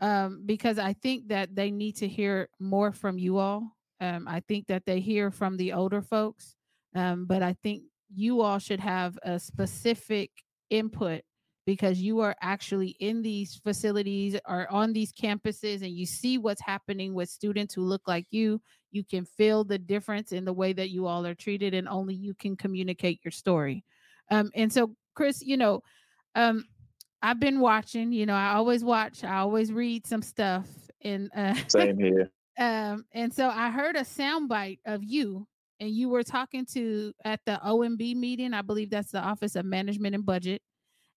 [0.00, 3.76] Um, because I think that they need to hear more from you all.
[4.00, 6.54] Um, I think that they hear from the older folks.
[6.94, 7.82] Um, but I think
[8.14, 10.30] you all should have a specific
[10.70, 11.22] input
[11.68, 16.62] because you are actually in these facilities or on these campuses and you see what's
[16.62, 18.58] happening with students who look like you.
[18.90, 22.14] You can feel the difference in the way that you all are treated, and only
[22.14, 23.84] you can communicate your story.
[24.30, 25.82] Um, and so, Chris, you know,
[26.34, 26.64] um,
[27.20, 30.66] I've been watching, you know, I always watch, I always read some stuff.
[31.02, 32.30] And uh Same here.
[32.58, 35.46] um, and so I heard a soundbite of you,
[35.80, 38.54] and you were talking to at the OMB meeting.
[38.54, 40.62] I believe that's the Office of Management and Budget,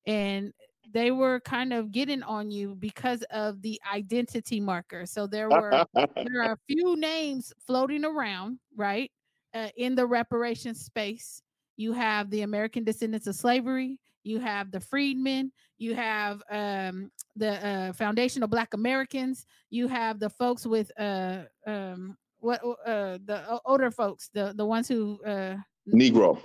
[0.05, 0.53] and
[0.93, 5.05] they were kind of getting on you because of the identity marker.
[5.05, 9.11] So there were there are a few names floating around, right,
[9.53, 11.41] uh, in the reparations space.
[11.77, 13.99] You have the American descendants of slavery.
[14.23, 15.51] You have the freedmen.
[15.77, 19.45] You have um, the uh, Foundation of Black Americans.
[19.69, 24.87] You have the folks with uh, um, what uh, the older folks, the the ones
[24.87, 25.55] who uh,
[25.87, 26.39] Negro,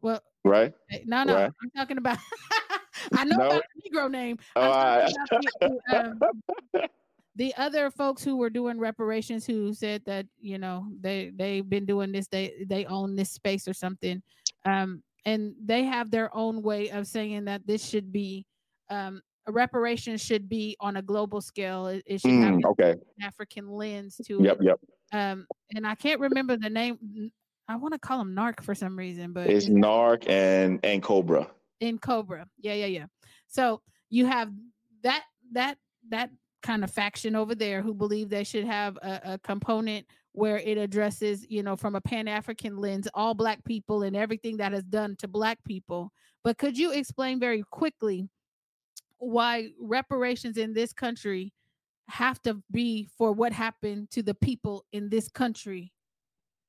[0.00, 0.72] well, right?
[1.04, 1.50] no, no, Right.
[1.62, 2.18] I'm talking about.
[3.14, 3.46] I know No?
[3.46, 4.38] about the Negro name.
[4.56, 5.80] Oh, I'm talking right.
[5.88, 6.20] the, um,
[7.36, 11.86] the other folks who were doing reparations who said that you know they they've been
[11.86, 14.22] doing this they they own this space or something
[14.64, 18.44] um and they have their own way of saying that this should be
[18.90, 22.70] um a reparation should be on a global scale it, it should have Mm, an
[22.72, 22.94] okay.
[23.22, 24.80] african lens to Yep, it yep.
[25.12, 27.30] um and i can't remember the name
[27.70, 31.50] i want to call him NAARC for some reason but It's NAARC and and Cobra.
[31.80, 32.44] N'COBRA.
[32.58, 33.06] Yeah, yeah, yeah.
[33.48, 33.80] So
[34.10, 34.50] you have
[35.02, 35.76] that that
[36.10, 36.30] that
[36.62, 40.76] kind of faction over there who believe they should have a, a component where it
[40.78, 44.84] addresses, you know, from a Pan African lens, all Black people and everything that is
[44.84, 46.12] done to Black people.
[46.44, 48.28] But could you explain very quickly
[49.18, 51.52] why reparations in this country
[52.08, 55.92] have to be for what happened to the people in this country?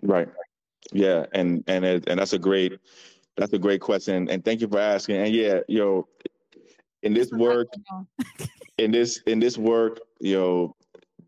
[0.01, 0.29] Right.
[0.91, 2.79] Yeah, and and it, and that's a great
[3.37, 5.17] that's a great question, and thank you for asking.
[5.17, 6.07] And yeah, yo,
[7.03, 7.67] in this work,
[8.77, 10.75] in this in this work, you know,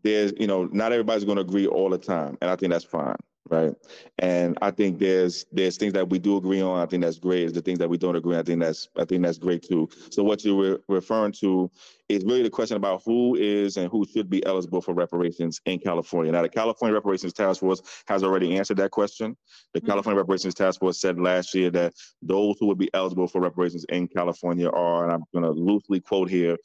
[0.02, 2.84] there's you know not everybody's going to agree all the time, and I think that's
[2.84, 3.16] fine,
[3.50, 3.74] right?
[4.18, 6.80] And I think there's there's things that we do agree on.
[6.80, 7.44] I think that's great.
[7.44, 8.34] Is the things that we don't agree.
[8.34, 9.88] on, I think that's I think that's great too.
[10.10, 11.70] So what you're referring to
[12.08, 15.78] is really the question about who is and who should be eligible for reparations in
[15.78, 16.30] California.
[16.32, 19.36] Now, the California Reparations Task Force has already answered that question.
[19.72, 19.88] The mm-hmm.
[19.88, 23.86] California Reparations Task Force said last year that those who would be eligible for reparations
[23.88, 26.58] in California are, and I'm going to loosely quote here,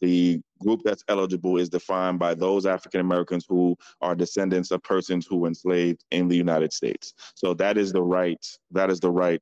[0.00, 5.26] the group that's eligible is defined by those African Americans who are descendants of persons
[5.26, 7.14] who were enslaved in the United States.
[7.34, 9.40] So that is the right, that is the right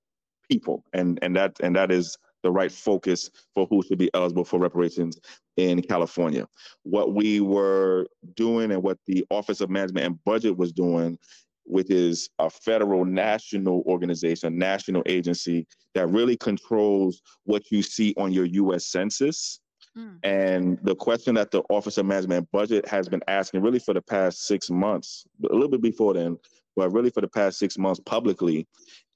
[0.48, 4.44] people, and and that and that is the right focus for who should be eligible
[4.44, 5.18] for reparations
[5.56, 6.46] in California.
[6.84, 11.18] What we were doing and what the Office of Management and Budget was doing,
[11.64, 18.32] which is a federal national organization, national agency that really controls what you see on
[18.32, 19.60] your US Census.
[19.96, 20.18] Mm.
[20.22, 23.94] And the question that the Office of Management and Budget has been asking really for
[23.94, 26.38] the past six months, a little bit before then,
[26.76, 28.66] but really for the past six months publicly,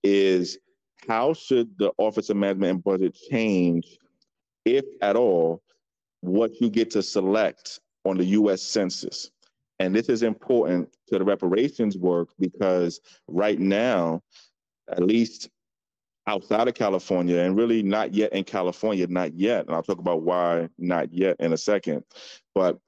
[0.02, 0.58] is
[1.08, 3.98] how should the Office of Management and Budget change,
[4.64, 5.62] if at all,
[6.20, 9.30] what you get to select on the US Census?
[9.78, 14.22] And this is important to the reparations work because right now,
[14.88, 15.48] at least
[16.26, 19.66] outside of California and really not yet in California, not yet.
[19.66, 22.04] And I'll talk about why not yet in a second.
[22.54, 22.78] But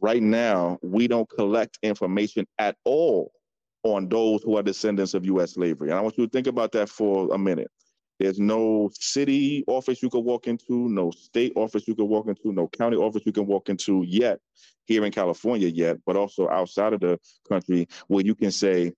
[0.00, 3.32] right now, we don't collect information at all
[3.84, 5.54] on those who are descendants of U.S.
[5.54, 5.90] slavery.
[5.90, 7.70] And I want you to think about that for a minute.
[8.18, 12.52] There's no city office you can walk into, no state office you can walk into,
[12.52, 14.38] no county office you can walk into yet
[14.84, 17.18] here in California yet, but also outside of the
[17.48, 18.92] country where you can say,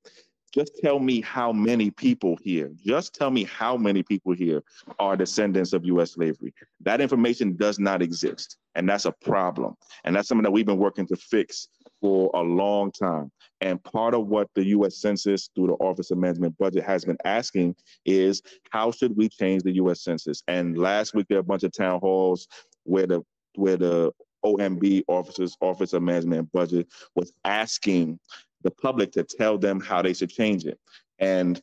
[0.55, 4.63] just tell me how many people here, just tell me how many people here
[5.01, 6.55] are descendants of US slavery.
[6.81, 8.57] That information does not exist.
[8.77, 9.75] And that's a problem.
[10.05, 11.69] And that's something that we've been working to fix
[12.01, 13.33] for a long time.
[13.61, 17.19] And part of what the US Census through the Office of Management Budget has been
[17.25, 18.41] asking is
[18.71, 20.43] how should we change the US Census?
[20.47, 22.47] And last week there were a bunch of town halls
[22.85, 23.23] where the
[23.57, 24.13] where the
[24.45, 28.19] OMB officers, Office of Management and Budget, was asking
[28.65, 30.81] the public to tell them how they should change it.
[31.19, 31.61] And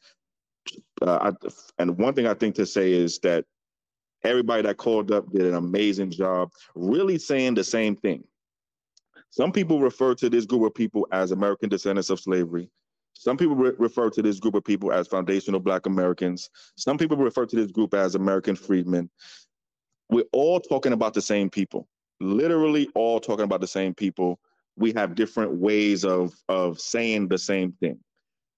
[1.01, 3.45] uh, I, and one thing I think to say is that
[4.23, 8.23] everybody that called up did an amazing job, really saying the same thing.
[9.31, 12.69] Some people refer to this group of people as American descendants of slavery.
[13.13, 16.49] Some people re- refer to this group of people as foundational Black Americans.
[16.75, 19.09] Some people refer to this group as American freedmen.
[20.09, 21.87] We're all talking about the same people,
[22.19, 24.39] literally all talking about the same people.
[24.77, 27.99] We have different ways of, of saying the same thing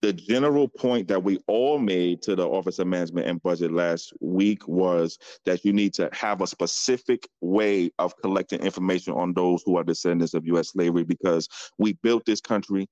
[0.03, 4.11] the general point that we all made to the Office of Management and Budget last
[4.19, 9.63] week was that you need to have a specific way of collecting information on those
[9.65, 10.71] who are descendants of U.S.
[10.71, 11.47] slavery because
[11.77, 12.85] we built this country.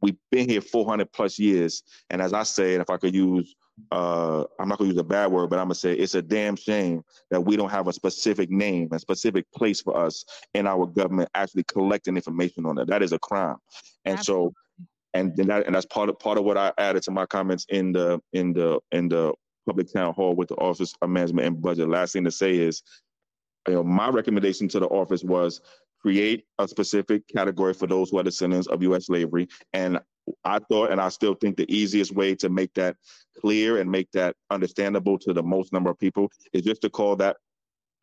[0.00, 1.82] We've been here 400 plus years.
[2.08, 3.54] And as I said, if I could use,
[3.90, 6.56] uh, I'm not to use a bad word, but I'm to say it's a damn
[6.56, 10.86] shame that we don't have a specific name, a specific place for us in our
[10.86, 12.88] government actually collecting information on it.
[12.88, 13.56] That is a crime.
[14.04, 14.50] And Absolutely.
[14.50, 14.54] so
[15.14, 17.92] and that and that's part of part of what I added to my comments in
[17.92, 19.32] the in the in the
[19.66, 21.88] public town hall with the Office of Management and Budget.
[21.88, 22.82] Last thing to say is,
[23.66, 25.60] you know, my recommendation to the office was
[26.00, 29.06] create a specific category for those who are descendants of U.S.
[29.06, 29.98] slavery, and
[30.44, 32.96] I thought, and I still think, the easiest way to make that
[33.40, 37.16] clear and make that understandable to the most number of people is just to call
[37.16, 37.36] that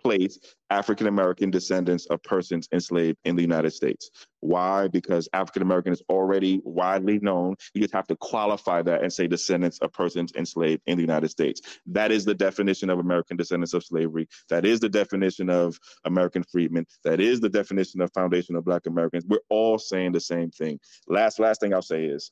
[0.04, 0.40] place
[0.70, 4.10] African American descendants of persons enslaved in the United States.
[4.40, 4.88] Why?
[4.88, 7.56] Because African American is already widely known.
[7.74, 11.30] You just have to qualify that and say descendants of persons enslaved in the United
[11.30, 11.62] States.
[11.86, 14.28] That is the definition of American descendants of slavery.
[14.50, 16.86] That is the definition of American freedmen.
[17.04, 19.26] That is the definition of foundation of Black Americans.
[19.28, 20.80] We're all saying the same thing.
[21.08, 22.32] Last, last thing I'll say is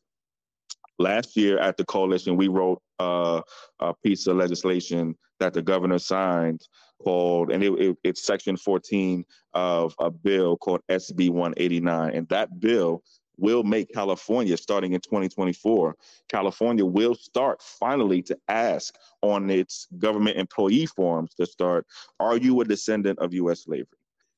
[1.00, 3.42] last year at the coalition, we wrote uh,
[3.80, 6.62] a piece of legislation that the governor signed
[7.02, 12.14] called, and it, it, it's section 14 of a bill called SB 189.
[12.14, 13.04] And that bill
[13.38, 15.96] will make California, starting in 2024,
[16.30, 21.86] California will start finally to ask on its government employee forms to start,
[22.20, 23.88] are you a descendant of US slavery?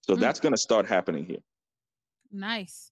[0.02, 0.20] So mm.
[0.20, 1.44] that's going to start happening here.
[2.32, 2.92] Nice.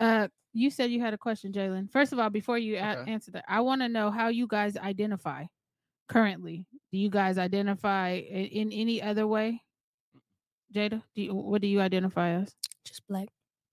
[0.00, 1.90] Uh, you said you had a question, Jalen.
[1.90, 2.84] First of all, before you okay.
[2.84, 5.44] a- answer that, I want to know how you guys identify
[6.08, 6.64] currently.
[6.92, 9.60] Do you guys identify in, in any other way?
[10.74, 12.54] Jada, do you, what do you identify as?
[12.84, 13.28] Just black.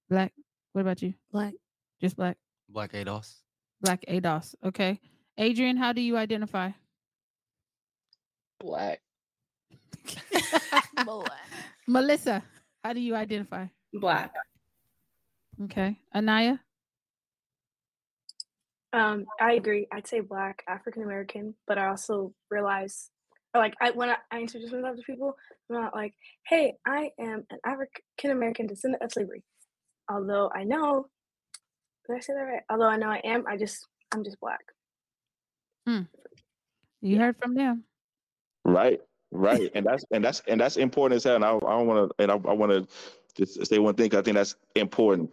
[0.09, 0.33] Black.
[0.73, 1.13] What about you?
[1.31, 1.53] Black.
[2.01, 2.37] Just black.
[2.67, 3.35] Black ADOS.
[3.81, 4.55] Black ADOS.
[4.63, 4.99] Okay.
[5.37, 6.71] Adrian, how do you identify?
[8.59, 9.01] Black.
[11.05, 11.31] black.
[11.87, 12.43] Melissa,
[12.83, 13.65] how do you identify?
[13.93, 14.33] Black.
[15.63, 15.97] Okay.
[16.15, 16.59] Anaya?
[18.93, 19.87] Um, I agree.
[19.91, 23.09] I'd say black, African American, but I also realize,
[23.55, 25.35] like, I when I, I introduce myself to people,
[25.69, 26.13] I'm not like,
[26.45, 29.43] "Hey, I am an African American descendant of slavery."
[30.09, 31.07] Although I know,
[32.07, 32.63] did I say that right?
[32.69, 34.61] Although I know I am, I just I'm just black.
[35.87, 36.01] Hmm.
[37.01, 37.85] You heard from them,
[38.65, 38.99] right?
[39.31, 41.35] Right, and that's and that's and that's important as hell.
[41.35, 42.87] And I, I don't want to, and I, I want to
[43.35, 44.13] just say one thing.
[44.13, 45.31] I think that's important.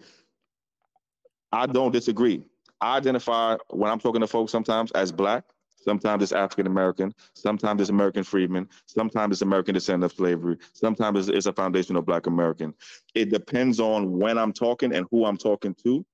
[1.52, 2.44] I don't disagree.
[2.80, 5.44] I identify when I'm talking to folks sometimes as black,
[5.76, 11.18] sometimes it's African American, sometimes it's American freedman, sometimes it's American descendant of slavery, sometimes
[11.18, 12.74] it's, it's a foundational black American.
[13.14, 16.04] It depends on when I'm talking and who I'm talking to.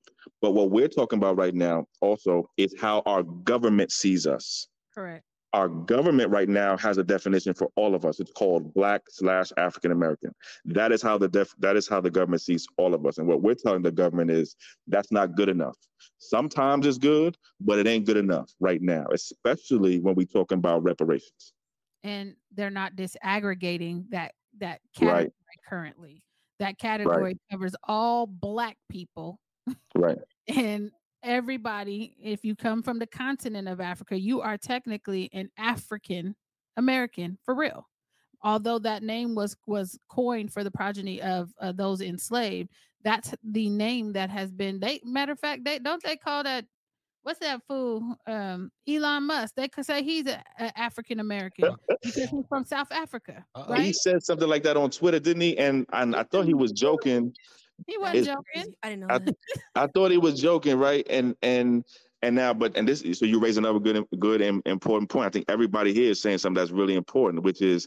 [0.40, 4.68] But what we're talking about right now also is how our government sees us.
[4.94, 8.18] Correct our government right now has a definition for all of us.
[8.18, 10.34] It's called Black slash African American.
[10.64, 13.18] That is how the def- that is how the government sees all of us.
[13.18, 14.56] And what we're telling the government is
[14.88, 15.76] that's not good enough.
[16.18, 20.82] Sometimes it's good, but it ain't good enough right now, especially when we're talking about
[20.82, 21.52] reparations.
[22.02, 25.32] And they're not disaggregating that that category right.
[25.68, 26.24] currently.
[26.58, 27.38] That category right.
[27.52, 29.38] covers all Black people.
[29.94, 30.18] Right.
[30.48, 30.90] and
[31.24, 36.37] everybody, if you come from the continent of Africa, you are technically an African
[36.76, 37.88] American for real.
[38.42, 42.70] Although that name was was coined for the progeny of uh, those enslaved,
[43.02, 44.78] that's the name that has been.
[44.80, 46.66] They matter of fact, they don't they call that
[47.24, 48.16] what's that fool?
[48.26, 49.54] Um, Elon Musk.
[49.56, 53.80] They could say he's an African American because he's from South Africa, Right?
[53.80, 55.58] He said something like that on Twitter, didn't he?
[55.58, 57.34] And and I thought he was joking.
[57.87, 58.74] He wasn't It's- joking.
[58.82, 59.37] I didn't know I, that.
[59.74, 61.06] I thought he was joking, right?
[61.10, 61.84] And and
[62.22, 65.26] and now, but and this, so you raise another good, good and important point.
[65.26, 67.87] I think everybody here is saying something that's really important, which is,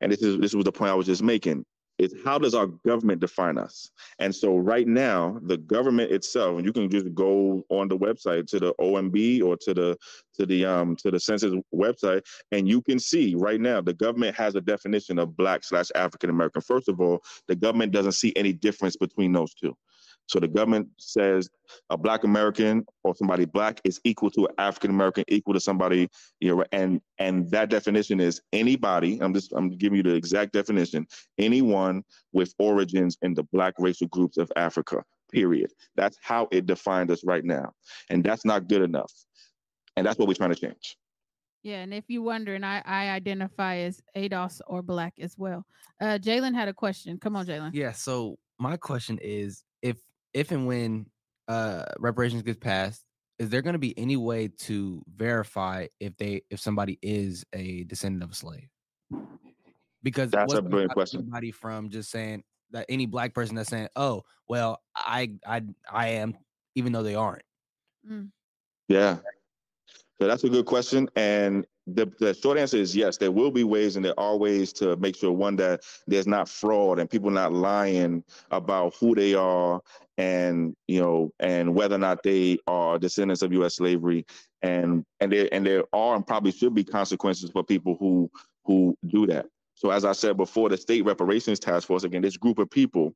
[0.00, 1.64] and this is this was the point I was just making.
[1.98, 3.90] Is how does our government define us?
[4.20, 8.46] And so right now, the government itself, and you can just go on the website
[8.48, 9.96] to the OMB or to the
[10.34, 14.36] to the um to the census website, and you can see right now the government
[14.36, 16.62] has a definition of black slash African American.
[16.62, 19.76] First of all, the government doesn't see any difference between those two.
[20.28, 21.48] So the government says
[21.90, 26.08] a black American or somebody black is equal to an African American, equal to somebody,
[26.40, 29.18] you know, and and that definition is anybody.
[29.20, 31.06] I'm just I'm giving you the exact definition.
[31.38, 35.02] Anyone with origins in the black racial groups of Africa.
[35.32, 35.72] Period.
[35.96, 37.72] That's how it defined us right now,
[38.08, 39.12] and that's not good enough.
[39.96, 40.96] And that's what we're trying to change.
[41.62, 45.66] Yeah, and if you're wondering, I I identify as ADOS or black as well.
[46.00, 47.18] Uh, Jalen had a question.
[47.18, 47.70] Come on, Jalen.
[47.74, 47.92] Yeah.
[47.92, 49.96] So my question is, if
[50.34, 51.06] if and when
[51.48, 53.04] uh reparations gets passed,
[53.38, 57.84] is there going to be any way to verify if they if somebody is a
[57.84, 58.68] descendant of a slave?
[60.02, 61.20] Because That's a gonna brilliant question.
[61.20, 66.08] Somebody from just saying that any black person that's saying, "Oh, well, I I I
[66.08, 66.36] am,"
[66.74, 67.42] even though they aren't.
[68.08, 68.30] Mm.
[68.88, 69.18] Yeah.
[70.20, 71.08] So that's a good question.
[71.14, 74.72] And the, the short answer is yes, there will be ways and there are ways
[74.74, 79.34] to make sure one that there's not fraud and people not lying about who they
[79.34, 79.80] are
[80.18, 84.26] and you know and whether or not they are descendants of US slavery
[84.62, 88.30] and and there and there are and probably should be consequences for people who
[88.64, 89.46] who do that.
[89.74, 93.14] So as I said before, the state reparations task force, again, this group of people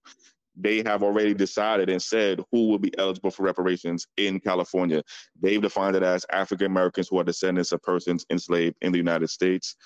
[0.56, 5.02] they have already decided and said who will be eligible for reparations in California.
[5.40, 9.30] They've defined it as African Americans who are descendants of persons enslaved in the United
[9.30, 9.76] States.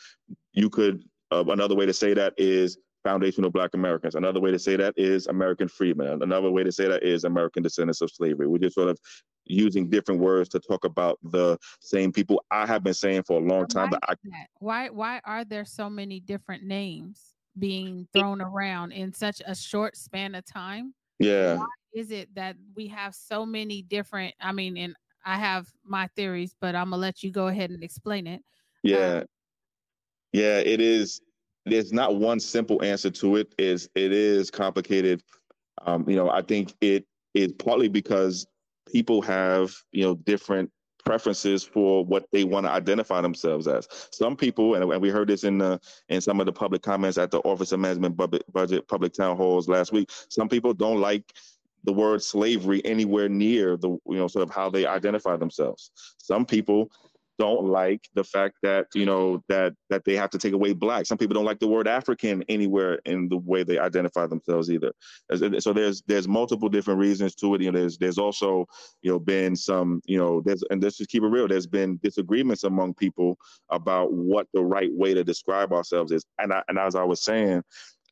[0.53, 4.17] You could, uh, another way to say that is foundational Black Americans.
[4.17, 6.23] Another way to say that is American freedmen.
[6.23, 8.49] Another way to say that is American descendants of slavery.
[8.49, 8.99] We're just sort of
[9.45, 12.45] using different words to talk about the same people.
[12.51, 14.47] I have been saying for a long time Why that I?
[14.59, 19.97] Why why are there so many different names being thrown around in such a short
[19.97, 20.93] span of time?
[21.21, 21.59] yeah.
[21.59, 24.35] Why is it that we have so many different?
[24.41, 27.85] I mean, and I have my theories, but I'm gonna let you go ahead and
[27.85, 28.43] explain it.
[28.83, 29.19] Yeah.
[29.19, 29.25] Um,
[30.33, 31.21] yeah, it is.
[31.67, 33.55] There's not one simple answer to it.
[33.59, 35.23] Is it is complicated.
[35.85, 38.47] Um, you know, I think it is partly because
[38.91, 40.71] people have, you know, different
[41.05, 43.87] preferences for what they want to identify themselves as.
[44.13, 47.31] Some people, and, we heard this in the in some of the public comments at
[47.31, 50.11] the Office of Management Budget, Budget Public Town Halls last week.
[50.29, 51.33] Some people don't like
[51.85, 55.91] the word slavery anywhere near the you know sort of how they identify themselves.
[56.19, 56.91] Some people
[57.39, 61.07] don't like the fact that you know that that they have to take away black.
[61.07, 64.93] Some people don't like the word African anywhere in the way they identify themselves either.
[65.59, 67.61] So there's there's multiple different reasons to it.
[67.61, 68.67] You know, there's there's also
[69.03, 71.49] you know been some you know there's and let's just keep it real.
[71.49, 73.39] There's been disagreements among people
[73.71, 76.25] about what the right way to describe ourselves is.
[76.39, 77.63] And I, and as I was saying,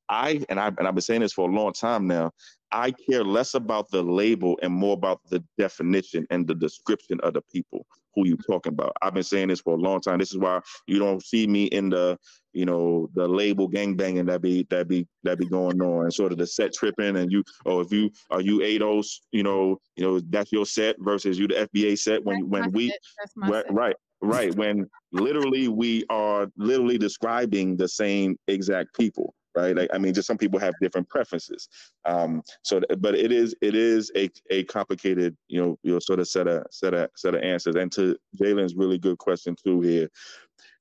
[0.09, 2.31] I and I and I've been saying this for a long time now.
[2.73, 7.35] I care less about the label and more about the definition and the description of
[7.35, 8.97] the people who you're talking about.
[9.03, 10.19] I've been saying this for a long time.
[10.19, 12.19] This is why you don't see me in the,
[12.53, 16.33] you know, the label gangbanging that be that be that be going on and sort
[16.33, 20.05] of the set tripping and you oh if you are you ADOS, you know, you
[20.05, 22.93] know, that's your set versus you the FBA set when when we
[23.37, 24.55] Right, right, right.
[24.55, 29.77] When literally we are literally describing the same exact people, right?
[29.77, 31.69] Like, I mean, just some people have different preferences.
[32.05, 36.21] Um, so, but it is it is a a complicated, you know, you know, sort
[36.21, 37.77] of set of set of set of answers.
[37.77, 40.09] And to Jalen's really good question too here,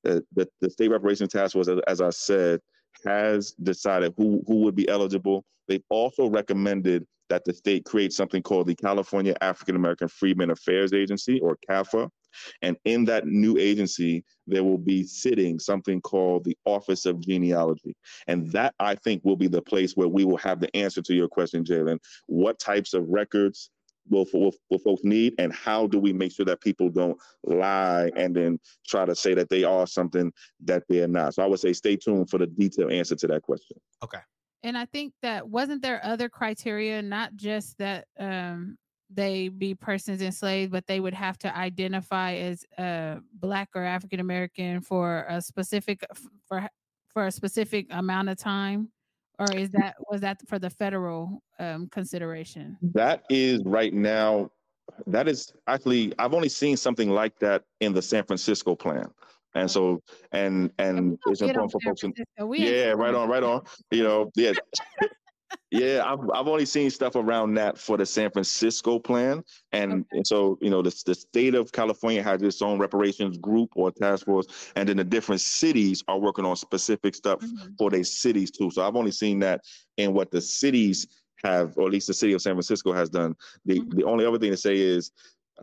[0.08, 2.60] uh, the the state reparations task force, as, I said,
[3.06, 5.46] has decided who who would be eligible.
[5.67, 10.94] They've also recommended that the state creates something called the California African American Freedmen Affairs
[10.94, 12.10] Agency, or CAFA.
[12.62, 17.96] And in that new agency, there will be sitting something called the Office of Genealogy.
[18.28, 21.13] And that, I think, will be the place where we will have the answer to
[21.13, 22.00] your question, Jalen.
[22.28, 23.69] What types of records
[24.10, 25.36] will, will, will folks need?
[25.38, 29.34] And how do we make sure that people don't lie and then try to say
[29.36, 30.32] that they are something
[30.65, 31.36] that they're not?
[31.36, 33.78] So I would say stay tuned for the detailed answer to that question.
[34.04, 34.19] Okay.
[34.64, 38.78] And I think that wasn't there other criteria, not just that um
[39.16, 44.20] they be persons enslaved, but they would have to identify as uh, black or African
[44.20, 46.06] American for a specific
[46.48, 46.68] for
[47.10, 48.90] for a specific amount of time,
[49.40, 52.78] or is that was that for the federal um, consideration?
[52.82, 54.50] That is right now.
[55.08, 59.10] That is actually I've only seen something like that in the San Francisco plan.
[59.56, 60.01] And so,
[60.31, 62.04] and and it's important for folks.
[62.54, 63.62] Yeah, right on, right on.
[63.91, 64.54] You know, yeah,
[65.71, 66.04] yeah.
[66.06, 70.04] I've I've only seen stuff around that for the San Francisco plan, and okay.
[70.13, 73.91] and so you know, the the state of California has its own reparations group or
[73.91, 77.73] task force, and then the different cities are working on specific stuff mm-hmm.
[77.77, 78.71] for their cities too.
[78.71, 79.62] So I've only seen that
[79.97, 81.08] in what the cities
[81.43, 83.35] have, or at least the city of San Francisco has done.
[83.65, 83.97] The mm-hmm.
[83.97, 85.12] the only other thing to say is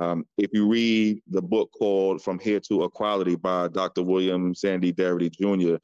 [0.00, 4.02] um, if you read the book called From Here to Equality by Dr.
[4.02, 5.76] William Sandy Darity Jr.,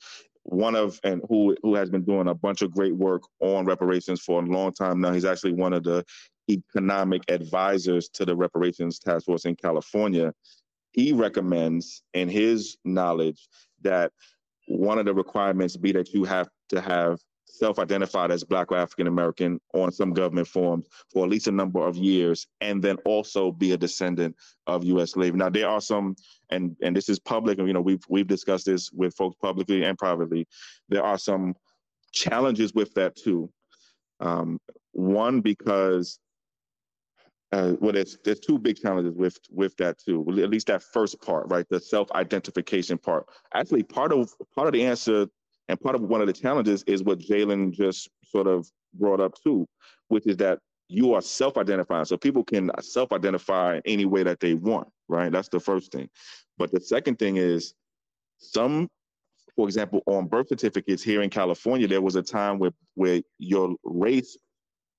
[0.45, 4.23] one of and who who has been doing a bunch of great work on reparations
[4.23, 5.13] for a long time now.
[5.13, 6.05] He's actually one of the
[6.49, 10.33] economic advisors to the reparations task force in California.
[10.93, 13.49] He recommends, in his knowledge,
[13.83, 14.13] that
[14.69, 17.19] one of the requirements be that you have to have
[17.59, 21.87] self-identified as Black or African American on some government forms for at least a number
[21.87, 24.37] of years, and then also be a descendant
[24.67, 25.13] of U.S.
[25.13, 25.39] slavery.
[25.39, 26.17] Now there are some,
[26.51, 29.85] and and this is public, and you know we've we've discussed this with folks publicly
[29.85, 30.47] and privately.
[30.89, 31.55] There are some
[32.13, 33.51] challenges with that too.
[34.21, 34.59] Um,
[34.93, 36.19] one because
[37.53, 40.25] uh, well, there's there's two big challenges with with that too.
[40.43, 41.67] At least that first part, right?
[41.71, 43.27] The self-identification part.
[43.55, 45.27] Actually, part of part of the answer
[45.69, 49.35] and part of one of the challenges is what Jalen just sort of brought up
[49.43, 49.67] too,
[50.09, 50.59] which is that
[50.89, 52.05] you are self-identifying.
[52.05, 55.33] So people can self-identify any way that they want, right?
[55.33, 56.09] That's the first thing.
[56.59, 57.75] But the second thing is
[58.39, 58.89] some,
[59.57, 63.75] for example, on birth certificates here in California, there was a time where where your
[63.85, 64.37] race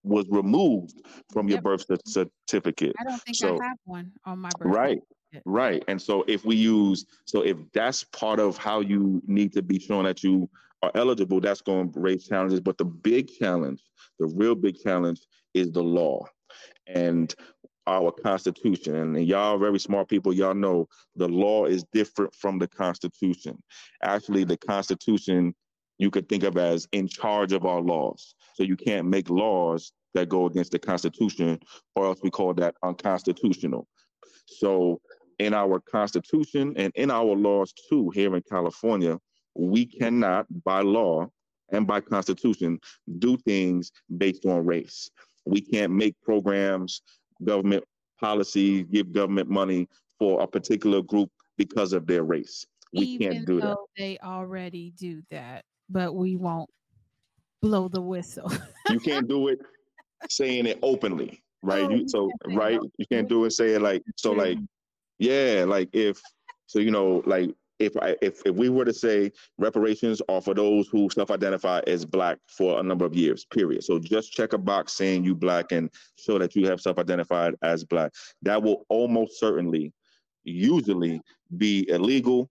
[0.03, 1.01] was removed
[1.31, 2.95] from your birth certificate.
[2.99, 4.73] I don't think so, I have one on my birth.
[4.73, 4.99] Right.
[5.45, 5.83] Right.
[5.87, 9.79] And so if we use, so if that's part of how you need to be
[9.79, 10.49] showing that you
[10.83, 12.59] are eligible, that's going to raise challenges.
[12.59, 13.81] But the big challenge,
[14.19, 15.19] the real big challenge
[15.53, 16.25] is the law
[16.87, 17.33] and
[17.87, 18.95] our constitution.
[18.95, 23.61] And y'all very smart people, y'all know the law is different from the constitution.
[24.03, 25.53] Actually, the constitution
[25.97, 28.35] you could think of as in charge of our laws.
[28.53, 31.59] So you can't make laws that go against the constitution
[31.95, 33.87] or else we call that unconstitutional.
[34.45, 35.01] So
[35.39, 39.17] in our Constitution and in our laws too here in California,
[39.55, 41.27] we cannot, by law
[41.71, 42.79] and by Constitution,
[43.19, 45.09] do things based on race.
[45.45, 47.01] We can't make programs,
[47.43, 47.83] government
[48.19, 49.87] policy, give government money
[50.19, 52.65] for a particular group because of their race.
[52.93, 53.77] We Even can't do that.
[53.97, 56.69] They already do that, but we won't
[57.61, 58.51] blow the whistle.
[58.89, 59.59] you can't do it
[60.29, 61.85] saying it openly, right?
[61.85, 64.57] Oh, you, so right, you can't do it say it like so like
[65.19, 66.21] yeah, like if
[66.67, 70.53] so, you know, like if I if if we were to say reparations are for
[70.53, 73.83] those who self-identify as black for a number of years, period.
[73.83, 77.83] So just check a box saying you black and show that you have self-identified as
[77.83, 78.11] black.
[78.41, 79.93] That will almost certainly,
[80.43, 81.21] usually,
[81.57, 82.49] be illegal,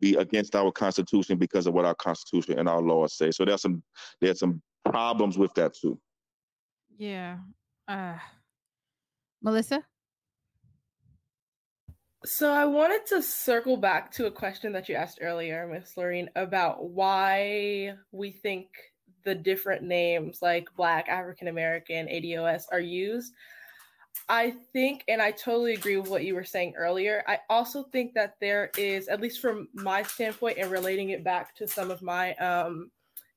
[0.00, 3.30] be against our constitution because of what our constitution and our laws say.
[3.30, 3.82] So there's some
[4.20, 5.98] there's some problems with that too.
[6.96, 7.38] Yeah.
[7.86, 8.14] Uh
[9.42, 9.84] Melissa?
[12.24, 16.28] So I wanted to circle back to a question that you asked earlier, Miss Lorene,
[16.34, 18.68] about why we think
[19.24, 23.34] the different names like Black, African American, ADOS are used.
[24.28, 27.22] I think, and I totally agree with what you were saying earlier.
[27.28, 31.54] I also think that there is, at least from my standpoint, and relating it back
[31.56, 32.90] to some of my, um,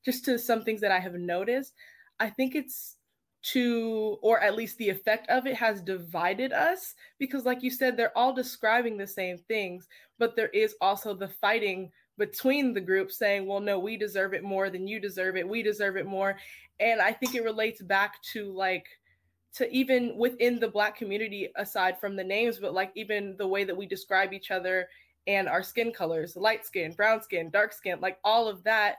[0.04, 1.72] just to some things that I have noticed,
[2.18, 2.96] I think it's
[3.42, 7.96] to or at least the effect of it has divided us because like you said
[7.96, 9.88] they're all describing the same things
[10.18, 14.44] but there is also the fighting between the groups saying well no we deserve it
[14.44, 15.48] more than you deserve it.
[15.48, 16.36] We deserve it more.
[16.78, 18.86] And i think it relates back to like
[19.54, 23.64] to even within the black community aside from the names but like even the way
[23.64, 24.88] that we describe each other
[25.26, 28.96] and our skin colors light skin brown skin dark skin like all of that.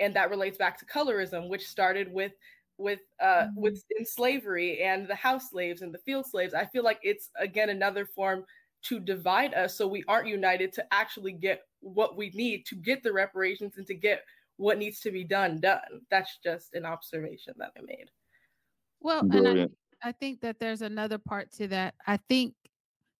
[0.00, 2.32] And that relates back to colorism which started with
[2.76, 3.60] with uh mm-hmm.
[3.60, 7.30] with in slavery and the house slaves and the field slaves i feel like it's
[7.38, 8.44] again another form
[8.82, 13.02] to divide us so we aren't united to actually get what we need to get
[13.02, 14.22] the reparations and to get
[14.56, 15.80] what needs to be done done.
[16.10, 18.10] That's just an observation that i made.
[19.00, 19.48] Well and
[20.02, 21.94] I, I think that there's another part to that.
[22.06, 22.54] I think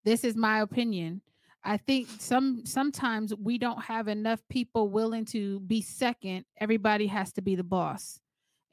[0.05, 1.21] this is my opinion.
[1.65, 6.45] I think some sometimes we don't have enough people willing to be second.
[6.59, 8.21] Everybody has to be the boss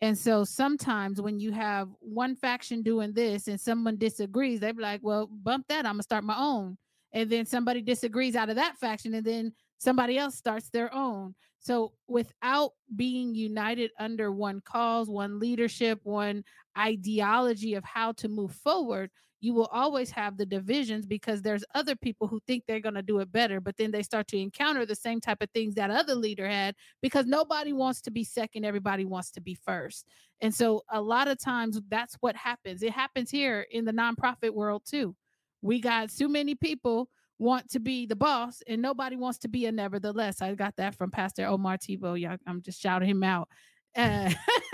[0.02, 4.82] And so sometimes when you have one faction doing this and someone disagrees, they be
[4.82, 5.86] like, well, bump that.
[5.86, 6.78] I'm going to start my own.
[7.14, 11.36] And then somebody disagrees out of that faction and then somebody else starts their own.
[11.60, 16.44] So without being united under one cause, one leadership, one
[16.76, 19.12] ideology of how to move forward,
[19.42, 23.02] you will always have the divisions because there's other people who think they're going to
[23.02, 25.90] do it better, but then they start to encounter the same type of things that
[25.90, 30.06] other leader had because nobody wants to be second, everybody wants to be first.
[30.42, 32.84] And so a lot of times that's what happens.
[32.84, 35.16] It happens here in the nonprofit world too.
[35.64, 39.66] We got too many people want to be the boss and nobody wants to be
[39.66, 40.44] a nevertheless.
[40.44, 42.20] I got that from Pastor Omar Tebow.
[42.20, 43.50] Yeah, I'm just shouting him out.
[43.96, 44.32] Uh,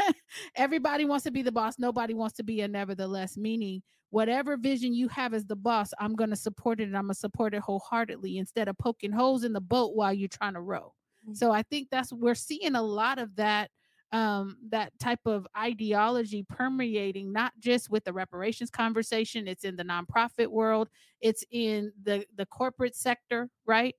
[0.55, 1.79] everybody wants to be the boss.
[1.79, 6.15] Nobody wants to be a nevertheless, meaning whatever vision you have as the boss, I'm
[6.15, 9.43] going to support it and I'm going to support it wholeheartedly instead of poking holes
[9.43, 10.93] in the boat while you're trying to row.
[11.25, 11.33] Mm-hmm.
[11.33, 13.69] So I think that's we're seeing a lot of that
[14.13, 19.83] um that type of ideology permeating not just with the reparations conversation it's in the
[19.83, 20.87] nonprofit world
[21.19, 23.95] it's in the the corporate sector right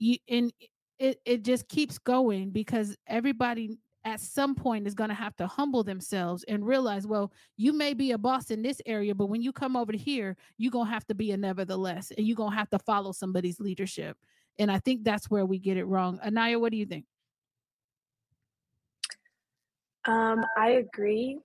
[0.00, 0.52] you and
[0.98, 5.46] it it just keeps going because everybody at some point is going to have to
[5.46, 9.40] humble themselves and realize, well, you may be a boss in this area, but when
[9.40, 12.52] you come over here, you're going to have to be a nevertheless, and you're going
[12.52, 14.16] to have to follow somebody's leadership.
[14.58, 16.20] And I think that's where we get it wrong.
[16.24, 17.06] Anaya, what do you think?
[20.06, 21.38] Um, I agree,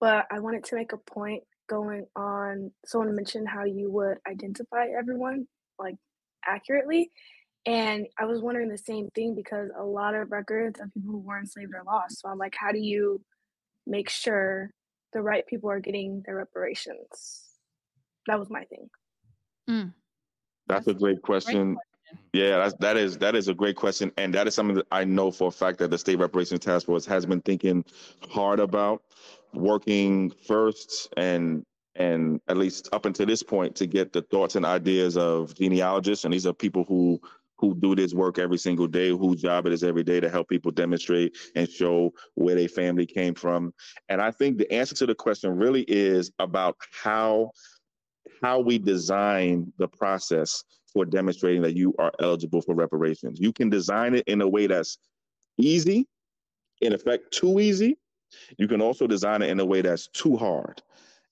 [0.00, 2.70] but I wanted to make a point going on.
[2.84, 5.48] Someone mentioned how you would identify everyone
[5.78, 5.96] like
[6.44, 7.10] accurately.
[7.66, 11.18] And I was wondering the same thing because a lot of records of people who
[11.18, 12.20] were enslaved are lost.
[12.20, 13.20] So I'm like, how do you
[13.86, 14.70] make sure
[15.12, 17.44] the right people are getting their reparations?
[18.28, 18.88] That was my thing.
[19.68, 19.92] Mm.
[20.68, 21.74] That's, that's, a great question.
[21.74, 21.80] Great question.
[22.32, 25.04] Yeah, that's, that is that is a great question, and that is something that I
[25.04, 27.84] know for a fact that the State Reparations Task Force has been thinking
[28.30, 29.02] hard about,
[29.52, 31.64] working first and
[31.96, 36.24] and at least up until this point to get the thoughts and ideas of genealogists,
[36.24, 37.20] and these are people who
[37.58, 40.48] who do this work every single day, whose job it is every day to help
[40.48, 43.72] people demonstrate and show where their family came from.
[44.08, 47.50] And I think the answer to the question really is about how
[48.42, 53.38] how we design the process for demonstrating that you are eligible for reparations.
[53.40, 54.98] You can design it in a way that's
[55.58, 56.06] easy,
[56.80, 57.96] in effect, too easy.
[58.58, 60.82] You can also design it in a way that's too hard.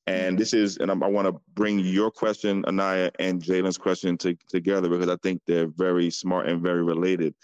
[0.07, 4.19] And this is, and I, I want to bring your question, Anaya, and Jalen's question
[4.19, 7.35] to, together because I think they're very smart and very related.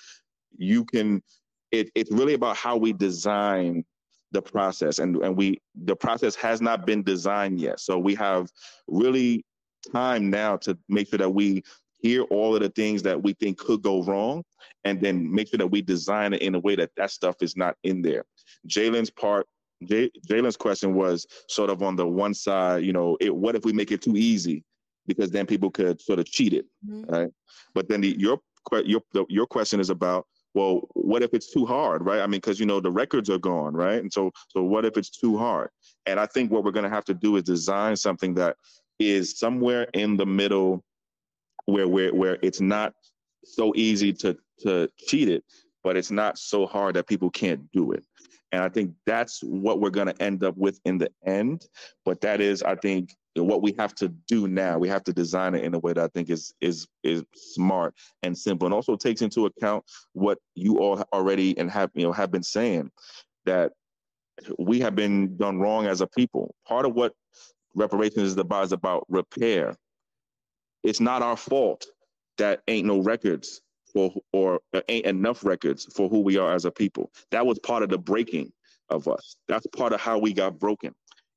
[0.58, 1.22] You can,
[1.70, 3.84] it, it's really about how we design
[4.32, 7.80] the process, and and we the process has not been designed yet.
[7.80, 8.48] So we have
[8.86, 9.44] really
[9.92, 11.62] time now to make sure that we
[11.98, 14.44] hear all of the things that we think could go wrong,
[14.84, 17.56] and then make sure that we design it in a way that that stuff is
[17.56, 18.24] not in there.
[18.68, 19.46] Jalen's part
[19.84, 23.72] Jalen's question was sort of on the one side, you know, it, what if we
[23.72, 24.64] make it too easy?
[25.06, 27.10] Because then people could sort of cheat it, mm-hmm.
[27.10, 27.30] right?
[27.74, 28.40] But then the, your
[28.84, 32.20] your your question is about well, what if it's too hard, right?
[32.20, 34.00] I mean, because you know the records are gone, right?
[34.00, 35.70] And so so what if it's too hard?
[36.06, 38.56] And I think what we're going to have to do is design something that
[38.98, 40.84] is somewhere in the middle,
[41.66, 42.94] where where where it's not
[43.44, 45.44] so easy to to cheat it,
[45.84, 48.04] but it's not so hard that people can't do it.
[48.52, 51.66] And I think that's what we're going to end up with in the end.
[52.04, 54.78] But that is, I think, what we have to do now.
[54.78, 57.94] We have to design it in a way that I think is is is smart
[58.22, 59.84] and simple, and also takes into account
[60.14, 62.90] what you all already and have you know have been saying
[63.46, 63.72] that
[64.58, 66.54] we have been done wrong as a people.
[66.66, 67.12] Part of what
[67.74, 69.76] reparations is about is about repair.
[70.82, 71.86] It's not our fault
[72.38, 73.60] that ain't no records
[73.92, 77.10] for or uh, ain't enough records for who we are as a people.
[77.30, 78.52] That was part of the breaking
[78.88, 79.36] of us.
[79.48, 80.94] That's part of how we got broken.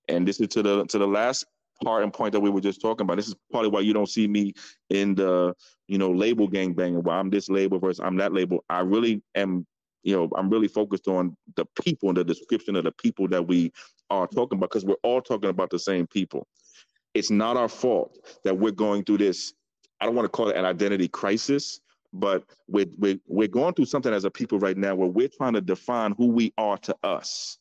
[0.09, 1.45] And this is to the to the last
[1.83, 3.17] part and point that we were just talking about.
[3.17, 4.53] This is probably why you don't see me
[4.89, 5.53] in the
[5.87, 7.03] you know label gang banging.
[7.03, 8.63] Why I'm this label versus I'm that label.
[8.69, 9.65] I really am.
[10.05, 13.47] You know, I'm really focused on the people and the description of the people that
[13.47, 13.71] we
[14.09, 16.45] are talking about because we're all talking about the same people.
[17.13, 19.53] It's not our fault that we're going through this.
[20.01, 21.79] I don't want to call it an identity crisis,
[22.13, 25.53] but we're, we're, we're going through something as a people right now where we're trying
[25.53, 27.57] to define who we are to us.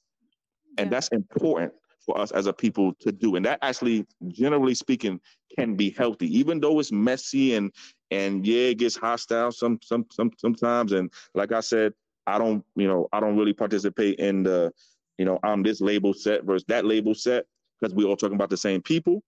[0.78, 1.72] And that's important
[2.04, 3.36] for us as a people to do.
[3.36, 5.20] And that actually, generally speaking,
[5.58, 7.72] can be healthy, even though it's messy and
[8.10, 10.92] and yeah, it gets hostile some some some sometimes.
[10.92, 11.92] And like I said,
[12.26, 14.72] I don't, you know, I don't really participate in the,
[15.18, 17.44] you know, I'm this label set versus that label set
[17.80, 19.22] because we're all talking about the same people.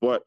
[0.00, 0.22] But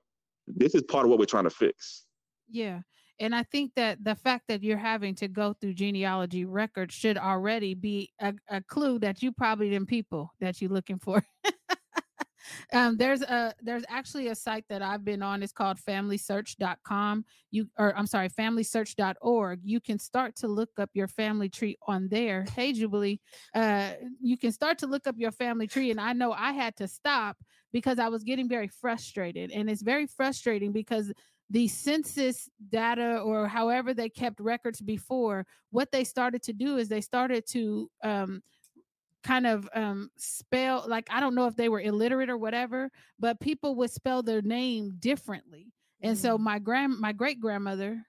[0.48, 2.06] this is part of what we're trying to fix.
[2.52, 2.82] Yeah
[3.20, 7.18] And I think that the fact that you're having to go through genealogy records should
[7.18, 11.24] already be a, a clue that you probably them people that you're looking for.
[12.74, 15.44] um, there's a there's actually a site that I've been on.
[15.44, 17.26] It's called FamilySearch.com.
[17.52, 19.60] You or I'm sorry, FamilySearch.org.
[19.64, 22.46] You can start to look up your family tree on there.
[22.56, 23.20] Hey, Jubilee,
[23.54, 23.92] uh,
[24.22, 26.88] you can start to look up your family tree, and I know I had to
[26.88, 27.38] stop
[27.72, 31.12] because I was getting very frustrated, and it's very frustrating because
[31.50, 36.88] the census data or however they kept records before what they started to do is
[36.88, 38.42] they started to um,
[39.24, 42.90] kind of um, spell like i don't know if they were illiterate or whatever
[43.20, 45.68] but people would spell their name differently.
[46.02, 48.02] And so my grand my great grandmother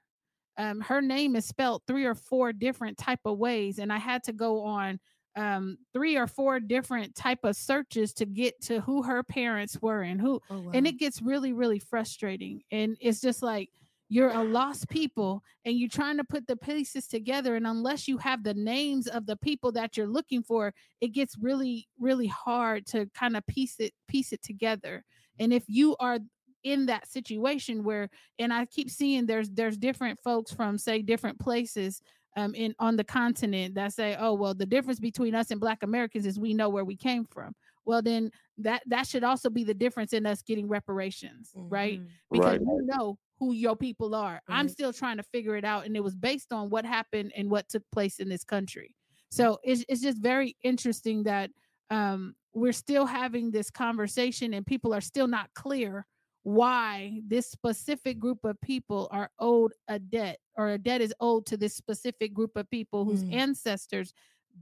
[0.57, 4.23] um, her name is spelled three or four different type of ways and i had
[4.25, 5.01] to go on
[5.37, 10.03] um, three or four different type of searches to get to who her parents were
[10.03, 13.71] and who Oh, and it gets really really frustrating and it's just like
[14.09, 18.19] you're a lost people and you're trying to put the pieces together and unless you
[18.19, 22.85] have the names of the people that you're looking for it gets really really hard
[22.87, 25.05] to kind of piece it piece it together
[25.39, 26.19] and if you are
[26.65, 31.39] in that situation where and i keep seeing there's there's different folks from say different
[31.39, 32.03] places
[32.37, 35.83] um in on the continent that say oh well the difference between us and black
[35.83, 37.55] americans is we know where we came from.
[37.87, 42.01] Well then that that should also be the difference in us getting reparations right?
[42.01, 42.09] Mhm.
[42.31, 42.61] because Right.
[42.61, 44.43] you know who your people are.
[44.49, 47.51] I'm still trying to figure it out and it was based on what happened and
[47.51, 48.95] what took place in this country.
[49.31, 51.51] So it's, it's just very interesting that
[51.89, 56.05] um, we're still having this conversation and people are still not clear
[56.43, 61.47] why this specific group of people are owed a debt or a debt is owed
[61.47, 63.33] to this specific group of people whose Mm.
[63.35, 64.13] ancestors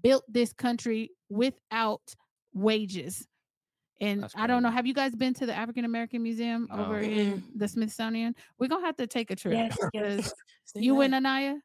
[0.03, 2.15] built this country without
[2.53, 3.27] wages
[4.01, 4.71] and I don't know.
[4.71, 6.85] Have you guys been to the African American Museum No.
[6.85, 8.35] over in the Smithsonian?
[8.59, 9.55] We're gonna have to take a trip.
[9.57, 10.33] Yes, yes,
[10.77, 11.05] you that.
[11.07, 11.61] and Anaya,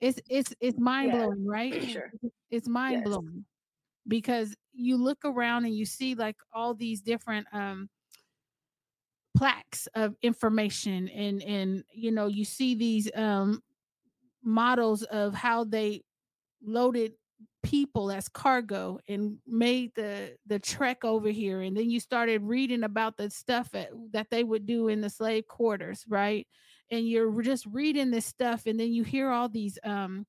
[0.00, 1.82] it's it's it's mind Yeah, blowing, right?
[1.82, 2.10] sure.
[2.50, 3.04] It's mind Yes.
[3.04, 3.44] blowing
[4.08, 7.90] because you look around and you see like all these different um
[9.36, 13.60] plaques of information and and you know you see these um
[14.44, 16.02] models of how they
[16.62, 17.12] loaded
[17.62, 21.62] people as cargo and made the the trek over here.
[21.62, 25.10] And then you started reading about the stuff at, that they would do in the
[25.10, 26.46] slave quarters right?
[26.90, 30.26] And you're just reading this stuff and then you hear all these um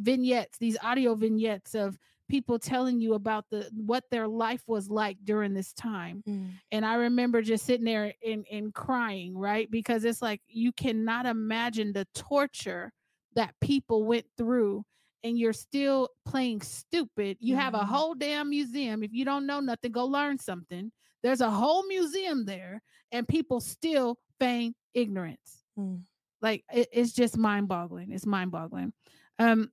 [0.00, 1.98] vignettes these audio vignettes of
[2.28, 6.50] people telling you about the what their life was like during this time Mm.
[6.72, 9.70] and I remember just sitting there and, and crying, right?
[9.70, 12.92] Because it's like you cannot imagine the torture
[13.34, 14.84] that people went through,
[15.24, 17.36] and you're still playing stupid.
[17.40, 17.84] You have a Mhm.
[17.86, 19.02] whole damn museum.
[19.02, 20.90] If you don't know nothing, go learn something.
[21.22, 25.64] There's a whole museum there, and people still feign ignorance.
[25.78, 26.02] Mm.
[26.40, 28.12] Like it- it's just mind boggling.
[28.12, 28.92] It's mind boggling.
[29.38, 29.70] Um,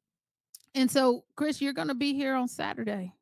[0.75, 3.13] and so, Chris, you're going to be here on Saturday.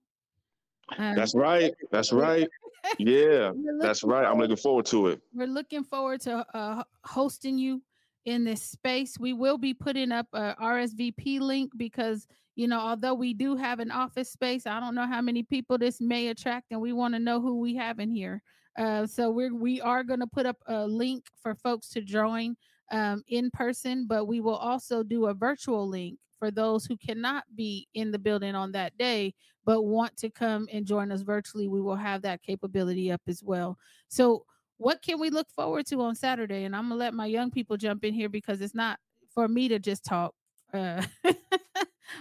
[0.98, 1.74] Um, That's right.
[1.92, 2.50] That's right.
[3.00, 4.26] Yeah, that's right.
[4.26, 5.22] I'm looking forward to it.
[5.34, 7.82] we're looking forward to uh, hosting you
[8.26, 9.18] in this space.
[9.18, 13.80] We will be putting up a RSVP link because you know, although we do have
[13.80, 17.14] an office space, I don't know how many people this may attract, and we want
[17.14, 18.44] to know who we have in here.
[18.78, 22.56] Uh, so we're we are going to put up a link for folks to join
[22.92, 27.46] um, in person, but we will also do a virtual link for those who cannot
[27.56, 29.34] be in the building on that day
[29.66, 31.70] but want to come and join us virtually.
[31.70, 33.78] We will have that capability up as well.
[34.10, 36.66] So what can we look forward to on Saturday?
[36.66, 39.00] And I'm gonna let my young people jump in here because it's not
[39.34, 40.34] for me to just talk.
[40.74, 41.02] Uh,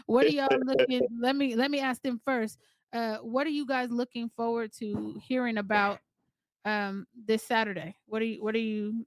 [0.06, 1.00] what are y'all looking?
[1.20, 2.58] let me let me ask them first.
[2.92, 5.98] Uh, what are you guys looking forward to hearing about
[6.64, 7.96] um, this Saturday?
[8.06, 9.04] What are you What are you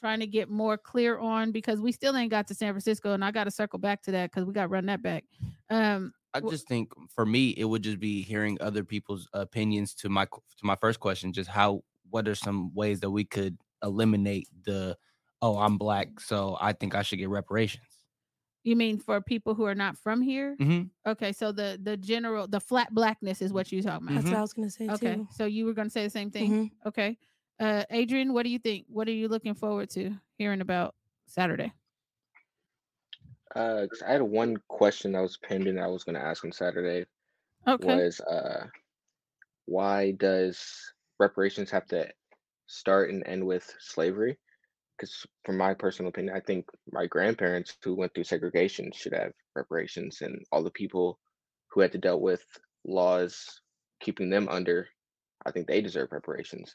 [0.00, 1.52] trying to get more clear on?
[1.52, 4.12] Because we still ain't got to San Francisco, and I got to circle back to
[4.12, 5.24] that because we got to run that back.
[5.70, 10.08] Um, I just think for me, it would just be hearing other people's opinions to
[10.08, 11.32] my to my first question.
[11.32, 14.96] Just how what are some ways that we could eliminate the
[15.42, 18.04] oh I'm black, so I think I should get reparations.
[18.62, 20.58] you mean for people who are not from here?
[20.58, 24.14] hmm Okay, so the the general the flat blackness is what you're talking about.
[24.16, 24.30] That's Mhm.
[24.30, 25.26] what I was gonna say Okay, too.
[25.30, 26.58] so you were going to say the same thing.
[26.84, 27.18] Okay,
[27.60, 28.86] uh, Adrian, what do you think?
[28.88, 30.94] What are you looking forward to hearing about
[31.26, 31.72] Saturday?
[33.54, 36.52] Uh, I had one question that was pending that I was going to ask on
[36.52, 37.04] Saturday.
[37.68, 38.66] Okay, Was uh,
[39.66, 40.58] why does
[41.18, 42.08] reparations have to
[42.66, 44.38] start and end with slavery?
[44.96, 49.32] Because from my personal opinion, I think my grandparents who went through segregation should have
[49.54, 51.18] reparations, and all the people
[51.70, 52.44] who had to deal with
[52.86, 53.60] laws
[54.00, 54.88] keeping them under,
[55.44, 56.74] I think they deserve reparations.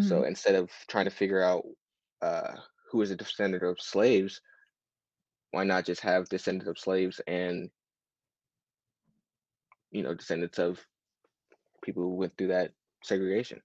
[0.00, 0.28] So Mhm.
[0.28, 1.64] instead of trying to figure out
[2.22, 2.56] uh,
[2.90, 4.40] who is a descendant of slaves,
[5.50, 7.70] why not just have descendants of slaves and
[9.90, 10.84] you know descendants of
[11.82, 12.72] people who went through that
[13.02, 13.60] segregation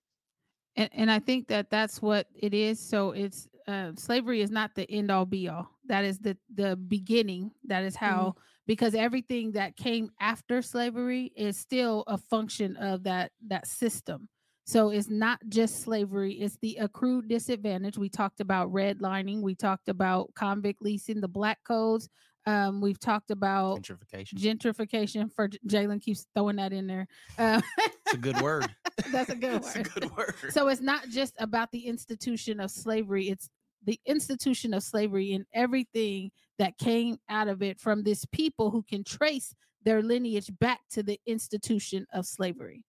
[0.75, 2.79] and, and I think that that's what it is.
[2.79, 5.69] So it's uh, slavery is not the end all be all.
[5.85, 7.51] That is the the beginning.
[7.65, 8.39] That is how mm-hmm.
[8.65, 14.29] because everything that came after slavery is still a function of that that system.
[14.69, 17.97] So it's not just slavery, it's the accrued disadvantage.
[17.97, 22.07] We talked about redlining, we talked about convict leasing, the black codes.
[22.45, 24.33] Um, we've talked about gentrification.
[24.35, 27.07] Gentrification for Jalen keeps throwing that in there.
[27.39, 28.69] Uh, it's a good word.
[29.11, 29.75] That's a good word.
[29.75, 30.35] a good word.
[30.51, 33.49] So it's not just about the institution of slavery, it's
[33.85, 38.83] the institution of slavery and everything that came out of it from this people who
[38.83, 39.51] can trace
[39.83, 42.83] their lineage back to the institution of slavery.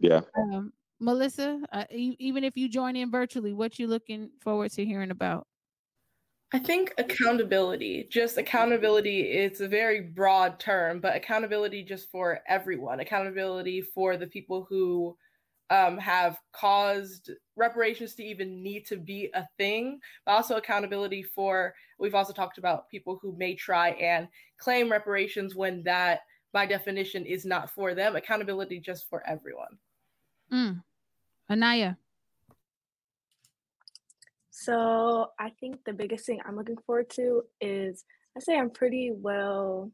[0.00, 0.20] Yeah.
[0.36, 5.10] Um, Melissa, uh, even if you join in virtually, what you looking forward to hearing
[5.10, 5.46] about?
[6.52, 13.00] I think accountability, just accountability, it's a very broad term, but accountability just for everyone,
[13.00, 15.14] accountability for the people who
[15.70, 21.74] um, have caused reparations to even need to be a thing, but also accountability for,
[21.98, 24.26] we've also talked about people who may try and
[24.56, 26.20] claim reparations when that,
[26.54, 28.16] by definition, is not for them.
[28.16, 29.76] Accountability just for everyone.
[30.52, 30.82] Mm.
[31.50, 31.96] Anaya.
[34.50, 38.04] So I think the biggest thing I'm looking forward to is
[38.36, 39.90] I say I'm pretty well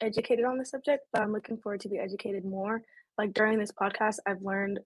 [0.00, 2.82] educated on the subject, but I'm looking forward to be educated more.
[3.16, 4.80] Like during this podcast, I've learned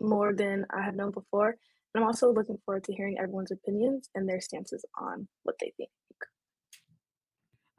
[0.00, 1.48] more than I have known before.
[1.94, 5.72] And I'm also looking forward to hearing everyone's opinions and their stances on what they
[5.76, 5.90] think.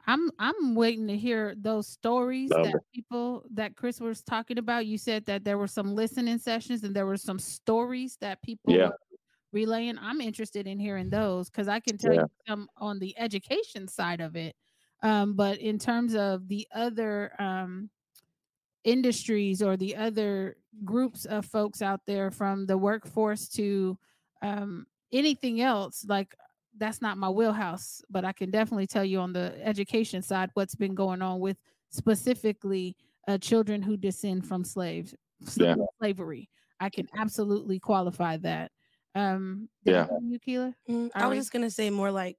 [0.08, 2.82] I'm I'm waiting to hear those stories Love that it.
[2.92, 4.86] people that Chris was talking about.
[4.86, 8.74] You said that there were some listening sessions and there were some stories that people
[8.74, 8.90] yeah
[9.52, 12.20] relaying i'm interested in hearing those because i can tell yeah.
[12.20, 14.54] you some on the education side of it
[15.02, 17.88] um, but in terms of the other um,
[18.84, 23.96] industries or the other groups of folks out there from the workforce to
[24.42, 26.34] um, anything else like
[26.78, 30.74] that's not my wheelhouse but i can definitely tell you on the education side what's
[30.74, 31.56] been going on with
[31.90, 35.14] specifically uh, children who descend from slaves
[35.56, 35.74] yeah.
[35.98, 36.48] slavery
[36.80, 38.70] i can absolutely qualify that
[39.14, 40.06] um, yeah.
[40.22, 40.74] You, Keela?
[40.88, 41.40] Mm, I was we?
[41.40, 42.36] just gonna say more like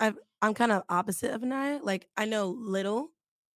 [0.00, 0.12] i
[0.42, 1.80] I'm kind of opposite of Anaya.
[1.82, 3.10] Like I know little,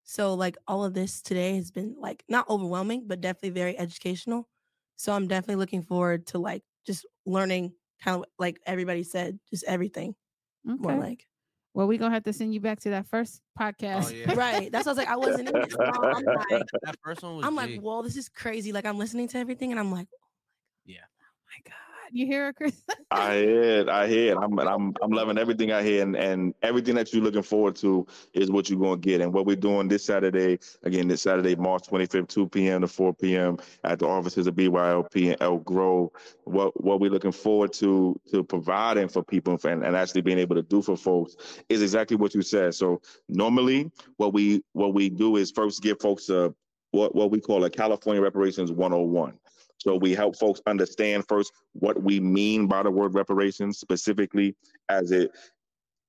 [0.05, 4.49] so like all of this today has been like not overwhelming, but definitely very educational.
[4.97, 7.73] So I'm definitely looking forward to like just learning
[8.03, 10.15] kind of like everybody said, just everything.
[10.69, 10.79] Okay.
[10.81, 11.27] More like.
[11.75, 14.13] Well, we're gonna have to send you back to that first oh, podcast.
[14.13, 14.35] Oh, yeah.
[14.37, 14.71] right.
[14.71, 15.09] That's what I was like.
[15.09, 15.75] I wasn't in it.
[15.81, 17.57] I'm like, that first one was I'm G.
[17.57, 18.73] like, well, this is crazy.
[18.73, 20.27] Like I'm listening to everything and I'm like, oh
[20.85, 20.99] yeah.
[21.01, 21.94] Oh my God.
[22.13, 22.83] You hear it, Chris?
[23.11, 23.89] I hear it.
[23.89, 24.37] I hear.
[24.37, 28.07] I'm I'm I'm loving everything I hear, and, and everything that you're looking forward to
[28.33, 29.21] is what you're going to get.
[29.21, 32.83] And what we're doing this Saturday, again, this Saturday, March 25th, 2 p.m.
[32.83, 33.59] to 4 p.m.
[33.85, 36.11] at the offices of BYLP and Elk Grove.
[36.45, 40.57] What what we're looking forward to to providing for people and, and actually being able
[40.57, 41.37] to do for folks
[41.69, 42.75] is exactly what you said.
[42.75, 46.55] So normally, what we what we do is first give folks a
[46.91, 49.39] what what we call a California Reparations 101.
[49.79, 54.57] So we help folks understand first what we mean by the word reparations, specifically
[54.89, 55.33] as it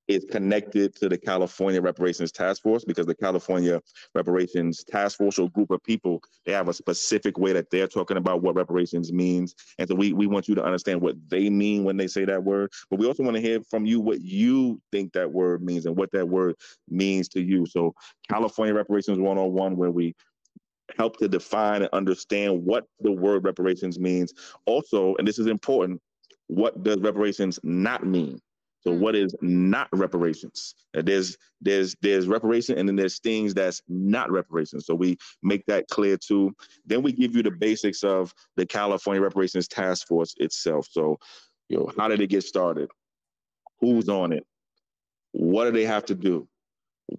[0.08, 3.82] is connected to the California Reparations Task Force because the California
[4.14, 8.18] Reparations Task Force or group of people, they have a specific way that they're talking
[8.18, 9.56] about what reparations means.
[9.80, 12.44] And so we, we want you to understand what they mean when they say that
[12.44, 12.72] word.
[12.90, 15.96] But we also want to hear from you what you think that word means and
[15.96, 16.56] what that word
[16.88, 17.66] means to you.
[17.66, 17.96] So
[18.30, 20.16] California Reparations 101, where we
[20.98, 24.34] help to define and understand what the word reparations means.
[24.66, 26.02] Also, and this is important,
[26.48, 28.40] what does reparations not mean?
[28.86, 29.00] So mm.
[29.00, 30.76] what is not reparations?
[30.94, 34.86] There's there's there's reparation and then there's things that's not reparations.
[34.86, 36.56] So we make that clear too.
[36.86, 40.88] Then we give you the basics of the California Reparations Task Force itself.
[40.92, 41.18] So,
[41.70, 42.90] you know, how did it get started?
[43.80, 44.46] Who's on it?
[45.32, 46.48] What do they have to do?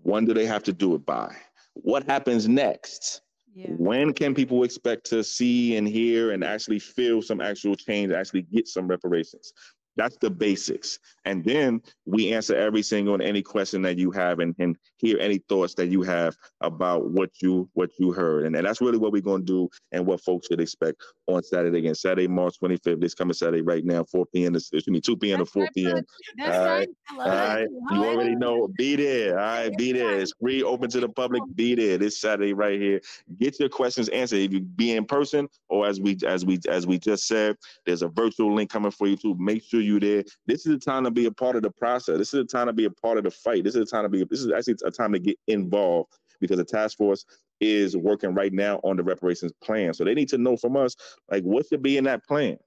[0.02, 1.34] When do they have to do it by?
[1.74, 3.20] What happens next?
[3.64, 8.42] When can people expect to see and hear and actually feel some actual change, actually
[8.42, 9.52] get some reparations?
[9.96, 10.98] That's the basics.
[11.24, 15.18] And then we answer every single and any question that you have and, and hear
[15.18, 18.44] any thoughts that you have about what you what you heard.
[18.46, 21.42] And, and that's really what we're going to do and what folks should expect on
[21.42, 21.94] Saturday again.
[21.94, 23.00] Saturday, March 25th.
[23.00, 24.52] This coming Saturday right now, 4 p.m.
[24.52, 25.38] to excuse me, 2 p.m.
[25.38, 26.04] to 4 p.m.
[26.36, 26.88] That's all right.
[27.18, 27.66] All right.
[27.90, 28.68] You already know.
[28.76, 29.38] Be there.
[29.38, 29.76] All right.
[29.76, 30.20] Be there.
[30.20, 31.42] It's free, open to the public.
[31.54, 33.00] Be there this Saturday right here.
[33.38, 34.40] Get your questions answered.
[34.40, 38.02] If you be in person or as we as we as we just said, there's
[38.02, 39.34] a virtual link coming for you too.
[39.38, 40.24] Make sure you there.
[40.46, 42.18] This is the time to be a part of the process.
[42.18, 43.64] This is the time to be a part of the fight.
[43.64, 44.24] This is the time to be.
[44.24, 47.24] This is actually a time to get involved because the task force
[47.60, 49.94] is working right now on the reparations plan.
[49.94, 50.94] So they need to know from us
[51.30, 52.58] like what should be in that plan,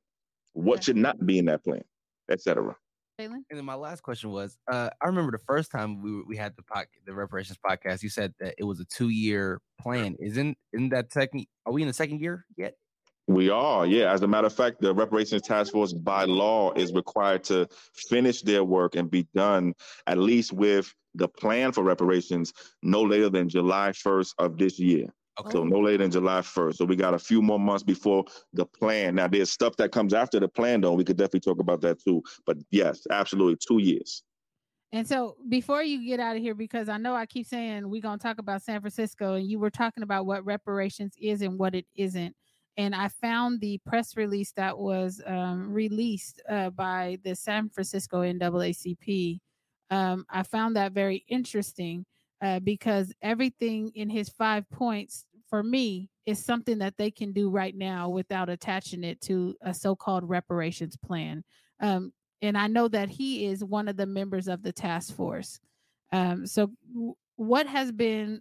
[0.53, 1.84] what should not be in that plan,
[2.32, 2.76] etc.
[3.20, 3.43] Jalen?
[3.49, 6.55] And then my last question was, uh, I remember the first time we we had
[6.55, 8.01] the pod, the reparations podcast.
[8.01, 10.15] You said that it was a two year plan.
[10.20, 11.45] Isn't isn't that second?
[11.65, 12.76] Are we in the second year yet?
[13.30, 14.11] We are, yeah.
[14.11, 18.41] As a matter of fact, the reparations task force by law is required to finish
[18.41, 19.75] their work and be done
[20.07, 22.51] at least with the plan for reparations
[22.82, 25.05] no later than July 1st of this year.
[25.39, 25.51] Okay.
[25.51, 26.77] So no later than July 1st.
[26.77, 29.13] So we got a few more months before the plan.
[29.13, 30.93] Now there's stuff that comes after the plan though.
[30.93, 32.23] We could definitely talk about that too.
[32.47, 34.23] But yes, absolutely two years.
[34.91, 38.01] And so before you get out of here, because I know I keep saying we're
[38.01, 41.75] gonna talk about San Francisco, and you were talking about what reparations is and what
[41.75, 42.36] it isn't.
[42.80, 48.21] And I found the press release that was um, released uh, by the San Francisco
[48.21, 49.41] NAACP.
[49.91, 52.05] Um, I found that very interesting
[52.41, 57.49] uh, because everything in his five points for me is something that they can do
[57.49, 61.43] right now without attaching it to a so-called reparations plan.
[61.82, 65.59] Um, and I know that he is one of the members of the task force.
[66.13, 68.39] Um, so, w- what has been,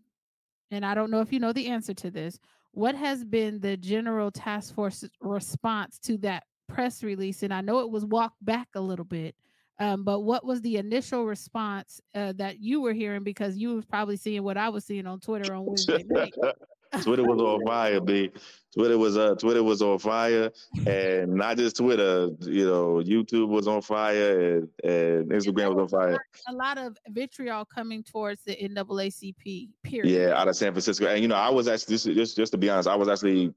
[0.70, 2.38] and I don't know if you know the answer to this,
[2.72, 7.42] what has been the general task force response to that press release?
[7.42, 9.34] And I know it was walked back a little bit,
[9.78, 13.24] um, but what was the initial response uh, that you were hearing?
[13.24, 16.34] Because you was probably seeing what I was seeing on Twitter on Wednesday night.
[17.02, 18.30] Twitter was on fire, B.
[18.74, 20.50] Twitter was uh Twitter was on fire,
[20.86, 22.28] and not just Twitter.
[22.40, 26.18] You know, YouTube was on fire, and, and Instagram was on fire.
[26.48, 29.68] a lot of vitriol coming towards the NAACP.
[29.82, 30.10] Period.
[30.10, 32.58] Yeah, out of San Francisco, and you know, I was actually just just, just to
[32.58, 33.52] be honest, I was actually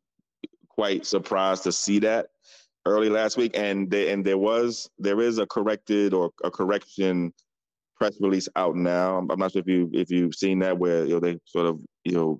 [0.69, 2.27] quite surprised to see that
[2.85, 7.33] early last week, and there and there was there is a corrected or a correction
[8.01, 9.17] press release out now.
[9.29, 11.79] I'm not sure if you if you've seen that where you know they sort of
[12.03, 12.39] you know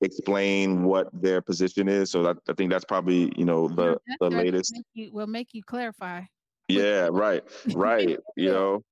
[0.00, 2.10] explain what their position is.
[2.10, 4.72] So that, I think that's probably you know the the latest.
[4.74, 6.22] Make you, will make you clarify.
[6.68, 7.42] Yeah, right,
[7.74, 8.18] right.
[8.36, 8.84] You know,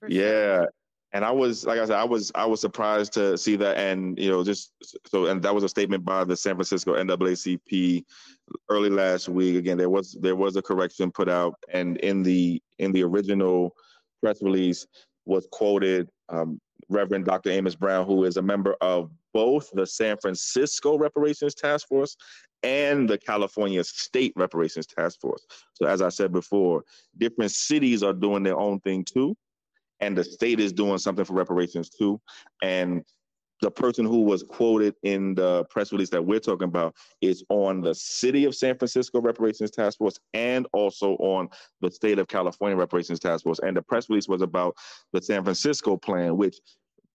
[0.00, 0.22] for sure.
[0.22, 0.64] yeah.
[1.12, 4.18] And I was, like I said, I was, I was surprised to see that, and
[4.18, 4.72] you know, just
[5.06, 8.04] so, and that was a statement by the San Francisco NAACP
[8.68, 9.56] early last week.
[9.56, 13.74] Again, there was there was a correction put out, and in the in the original
[14.20, 14.86] press release
[15.24, 17.50] was quoted um, Reverend Dr.
[17.50, 22.16] Amos Brown, who is a member of both the San Francisco Reparations Task Force
[22.62, 25.44] and the California State Reparations Task Force.
[25.74, 26.84] So, as I said before,
[27.18, 29.36] different cities are doing their own thing too,
[30.00, 32.18] and the state is doing something for reparations too.
[32.62, 33.04] And
[33.60, 37.82] the person who was quoted in the press release that we're talking about is on
[37.82, 41.50] the city of San Francisco Reparations Task Force and also on
[41.82, 43.60] the state of California Reparations Task Force.
[43.62, 44.76] And the press release was about
[45.12, 46.56] the San Francisco plan, which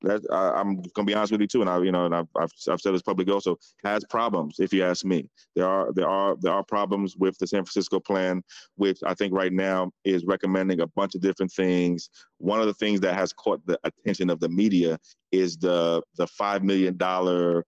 [0.03, 2.27] that I, I'm gonna be honest with you too, and I, you know, and I've,
[2.39, 4.59] I've, I've said this publicly also has problems.
[4.59, 7.99] If you ask me, there are there are there are problems with the San Francisco
[7.99, 8.41] plan,
[8.75, 12.09] which I think right now is recommending a bunch of different things.
[12.37, 14.97] One of the things that has caught the attention of the media
[15.31, 17.65] is the the five million dollar,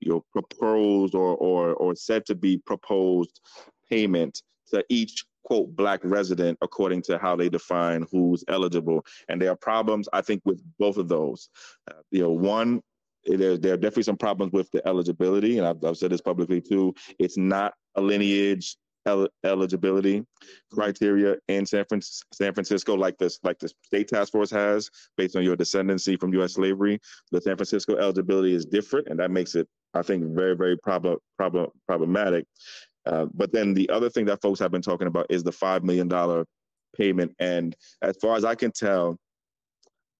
[0.00, 3.40] you know, proposed or or or said to be proposed
[3.88, 9.06] payment to each quote black resident according to how they define who's eligible.
[9.28, 11.48] And there are problems i think with both of those.
[11.90, 12.82] Uh, you know one
[13.24, 16.60] there, there are definitely some problems with the eligibility and I've, I've said this publicly
[16.60, 16.94] too.
[17.18, 18.76] It's not a lineage
[19.06, 20.24] el- eligibility
[20.72, 25.36] criteria in san, Fran- san francisco like this like the state task force has based
[25.36, 26.98] on your descendancy from u.s slavery.
[27.30, 31.20] The san francisco eligibility is different and that makes it i think very very prob-
[31.38, 32.46] prob- problematic
[33.06, 35.84] uh, but then the other thing that folks have been talking about is the five
[35.84, 36.44] million dollar
[36.96, 39.18] payment, and as far as I can tell,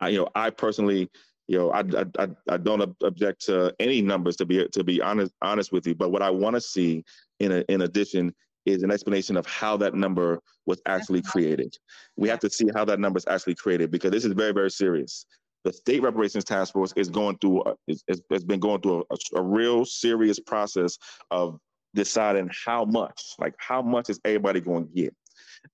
[0.00, 1.10] I, you know, I personally,
[1.48, 4.84] you know, I, I, I, I don't ob- object to any numbers to be to
[4.84, 5.94] be honest honest with you.
[5.94, 7.04] But what I want to see
[7.40, 8.34] in a, in addition
[8.66, 11.76] is an explanation of how that number was actually created.
[12.16, 14.70] We have to see how that number is actually created because this is very very
[14.70, 15.26] serious.
[15.64, 19.04] The state reparations task force is going through a, is, is, has been going through
[19.10, 20.96] a, a real serious process
[21.32, 21.58] of
[21.96, 25.16] deciding how much, like how much is everybody going to get.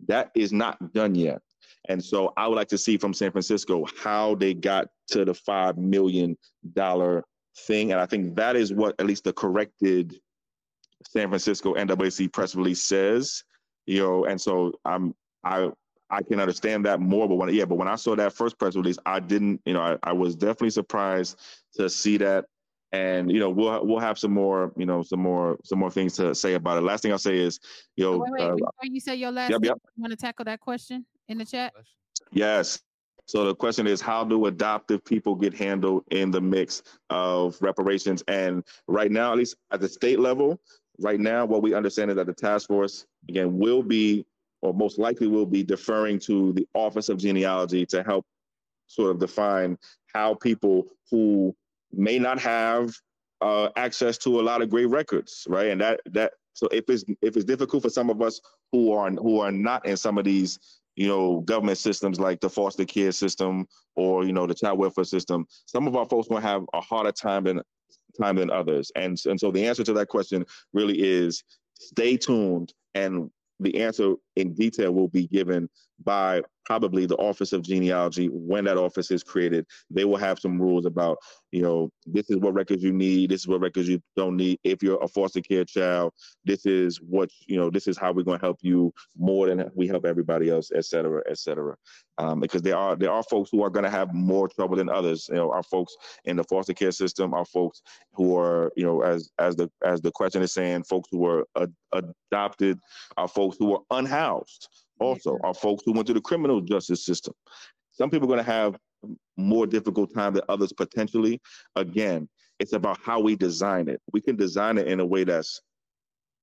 [0.08, 1.42] That is not done yet.
[1.88, 5.32] And so I would like to see from San Francisco how they got to the
[5.32, 6.38] $5 million
[6.74, 7.92] thing.
[7.92, 10.18] And I think that is what at least the corrected
[11.06, 13.42] San Francisco NAAC press release says,
[13.86, 15.14] you know, and so I'm,
[15.44, 15.70] I,
[16.08, 18.76] I can understand that more, but when, yeah, but when I saw that first press
[18.76, 21.40] release, I didn't, you know, I, I was definitely surprised
[21.74, 22.44] to see that
[22.92, 26.14] and you know we'll we'll have some more you know some more some more things
[26.16, 26.82] to say about it.
[26.82, 27.58] Last thing I'll say is
[27.96, 29.78] you know Wait, wait, uh, before you say your last, yep, yep.
[29.96, 31.06] you want to tackle that question?
[31.28, 31.72] in the chat?
[32.30, 32.80] Yes.
[33.26, 38.22] So the question is, how do adoptive people get handled in the mix of reparations?
[38.28, 40.60] And right now, at least at the state level,
[40.98, 44.26] right now, what we understand is that the task force again will be,
[44.60, 48.26] or most likely will be, deferring to the Office of Genealogy to help
[48.88, 49.78] sort of define
[50.12, 51.54] how people who
[51.92, 52.94] may not have
[53.40, 55.68] uh, access to a lot of great records, right?
[55.68, 58.40] And that that so if it's if it's difficult for some of us
[58.70, 60.58] who are who are not in some of these
[60.96, 63.66] you know government systems like the foster care system
[63.96, 67.12] or you know the child welfare system, some of our folks will have a harder
[67.12, 67.60] time than
[68.20, 68.92] time than others.
[68.96, 71.42] And and so the answer to that question really is
[71.74, 73.30] stay tuned and
[73.60, 75.68] the answer in detail will be given
[76.04, 79.66] by probably the Office of Genealogy when that office is created.
[79.90, 81.18] They will have some rules about,
[81.50, 84.58] you know, this is what records you need, this is what records you don't need.
[84.62, 86.12] If you're a foster care child,
[86.44, 89.70] this is what, you know, this is how we're going to help you more than
[89.74, 91.76] we help everybody else, et cetera, et cetera.
[92.18, 94.88] Um, because there are there are folks who are going to have more trouble than
[94.88, 95.28] others.
[95.28, 99.02] You know, our folks in the foster care system, our folks who are, you know,
[99.02, 102.78] as as the as the question is saying, folks who are ad- adopted,
[103.16, 103.80] our folks who are
[104.22, 104.68] unhoused
[105.00, 107.34] also are folks who went through the criminal justice system.
[107.90, 108.76] Some people are going to have
[109.36, 111.40] more difficult time than others potentially.
[111.76, 114.00] Again, it's about how we design it.
[114.12, 115.60] We can design it in a way that's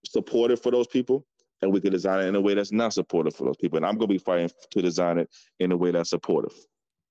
[0.06, 1.26] supportive for those people,
[1.62, 3.78] and we can design it in a way that's not supportive for those people.
[3.78, 6.54] And I'm going to be fighting to design it in a way that's supportive.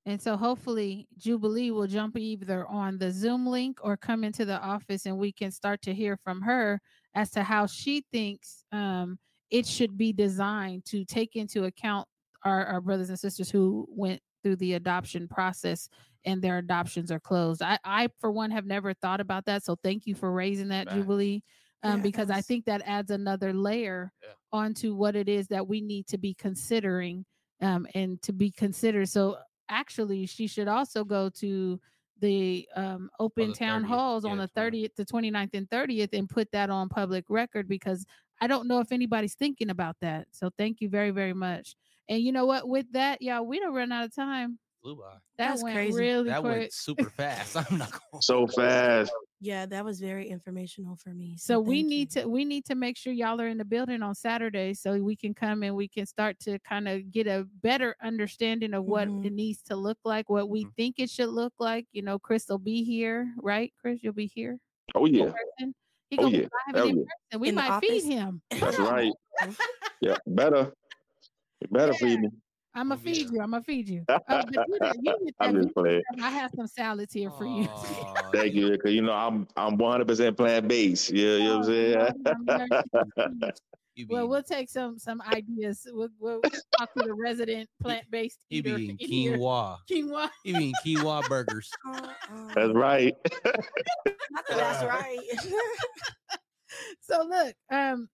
[0.07, 4.59] And so hopefully Jubilee will jump either on the Zoom link or come into the
[4.59, 6.81] office and we can start to hear from her
[7.15, 9.19] as to how she thinks um,
[9.51, 12.07] it should be designed to take into account
[12.45, 15.89] our, our brothers and sisters who went through the adoption process
[16.25, 17.63] and their adoptions are closed.
[17.63, 19.65] I, I for one have never thought about that.
[19.65, 20.97] So thank you for raising that, Facts.
[20.97, 21.43] Jubilee.
[21.83, 24.31] Um, Yeah, because I think that adds another layer Yeah.
[24.53, 27.25] onto what it is that we need to be considering
[27.61, 29.09] um, and to be considered.
[29.09, 29.39] So
[29.69, 31.81] actually, she should also go to
[32.21, 33.87] the um, open the town 30th.
[33.87, 38.05] halls on the 30th, the 29th and 30th and put that on public record because
[38.41, 40.29] I don't know if anybody's thinking about that.
[40.33, 41.75] So thank you very, very much.
[42.09, 42.69] And you know what?
[42.69, 44.59] With that, y'all, we don't run out of time.
[44.83, 45.15] Flew by.
[45.39, 45.99] That That's went crazy.
[45.99, 46.53] really That quick.
[46.59, 47.57] went super fast.
[47.71, 48.23] I'm not going.
[48.23, 49.11] So fast.
[49.41, 51.37] Yeah, that was very informational for me.
[51.39, 52.23] So we need you.
[52.23, 55.15] to we need to make sure y'all are in the building on Saturday so we
[55.15, 59.07] can come and we can start to kind of get a better understanding of what
[59.07, 59.27] Mhm.
[59.27, 60.75] it needs to look like, what we Mhm.
[60.77, 61.87] think it should look like.
[61.93, 63.73] You know, Chris will be here, right?
[63.81, 64.59] Chris, you'll be here.
[64.97, 65.75] Oh yeah, person.
[66.11, 66.49] He Oh, gonna be yeah.
[66.75, 67.03] Hell in yeah.
[67.31, 67.41] person.
[67.41, 68.43] We In might feed him.
[68.51, 69.13] that's right.
[70.01, 70.73] Yeah, better.
[71.61, 72.29] You better feed me.
[72.75, 73.15] I'm gonna Oh, yeah.
[73.15, 73.41] feed you.
[73.41, 74.05] I'm gonna feed you.
[74.09, 76.03] Oh, but you did- you did I'm just playing.
[76.23, 77.67] I have some salads here for you.
[78.33, 81.11] Thank you, because you know I'm I'm 100 percent plant based.
[81.11, 82.71] Yeah, you know what I'm
[83.17, 83.53] saying.
[83.99, 84.01] Oh.
[84.01, 85.87] You be, Well, we'll take some some ideas.
[85.91, 86.41] We'll, we'll
[86.79, 89.39] talk to the resident plant based you be eater eating in here.
[89.39, 89.79] quinoa.
[89.91, 90.31] Quinoa.
[90.45, 91.71] You be eating quinoa burgers.
[91.87, 93.15] Uh, uh, That's right.
[94.49, 95.19] that's right.
[97.01, 98.09] so look, um,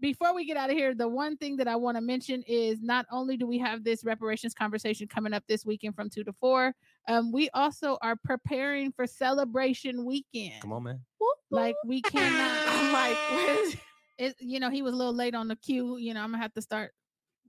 [0.00, 2.80] before we get out of here, the one thing that I want to mention is
[2.80, 6.32] not only do we have this reparations conversation coming up this weekend from two to
[6.34, 6.72] four,
[7.08, 10.60] um, we also are preparing for celebration weekend.
[10.60, 11.00] Come on, man.
[11.50, 12.68] Like we cannot.
[12.68, 13.76] I'm like, what is
[14.20, 15.96] it, you know, he was a little late on the cue.
[15.96, 16.92] You know, I'm gonna have to start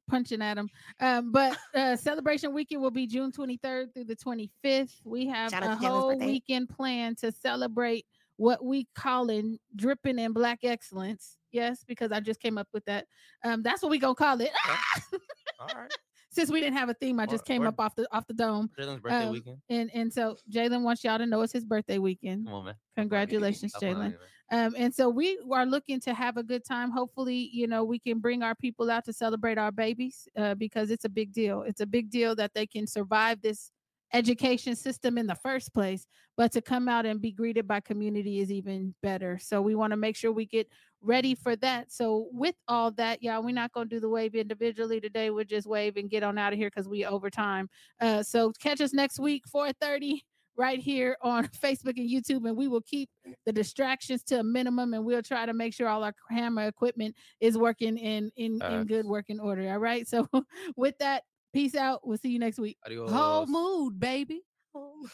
[0.10, 0.70] punching at him.
[1.00, 4.96] Um, but uh, celebration weekend will be June 23rd through the 25th.
[5.04, 8.06] We have Shout a out to Jalen's whole weekend planned to celebrate
[8.38, 11.38] what we call in dripping in black excellence.
[11.52, 13.06] Yes, because I just came up with that.
[13.44, 14.52] Um, that's what we gonna call it.
[15.60, 15.92] All right.
[16.32, 17.68] Since we didn't have a theme, I just Word- came word.
[17.70, 18.70] up off the off the dome.
[18.78, 19.58] Jalen's birthday Um, weekend.
[19.70, 22.46] And and so Jalen wants y'all to know it's his birthday weekend.
[22.46, 22.76] Come on, man.
[22.96, 23.88] Congratulations, Jalen.
[23.90, 24.18] with me,
[24.52, 24.66] man.
[24.68, 26.92] Um, and so we are looking to have a good time.
[26.92, 30.90] Hopefully, you know, we can bring our people out to celebrate our babies uh, because
[30.92, 31.62] it's a big deal.
[31.64, 33.72] It's a big deal that they can survive this
[34.14, 36.06] education system in the first place,
[36.36, 39.38] but to come out and be greeted by community is even better.
[39.42, 40.68] So we want to make sure we get
[41.02, 41.92] ready for that.
[41.92, 45.30] So with all that, y'all, we're not going to do the wave individually today.
[45.30, 47.70] We'll just wave and get on out of here because we over time.
[48.00, 50.24] Uh, so catch us next week, 430
[50.58, 53.10] right here on Facebook and YouTube, and we will keep
[53.46, 57.16] the distractions to a minimum, and we'll try to make sure all our camera equipment
[57.40, 59.70] is working in in, in good working order.
[59.72, 60.08] All right.
[60.08, 60.28] So
[60.76, 61.24] with that,
[61.54, 62.02] peace out.
[62.04, 62.78] We'll see you next week.
[62.86, 63.12] Adios.
[63.12, 64.42] Whole mood, baby.
[64.76, 65.08] Oh.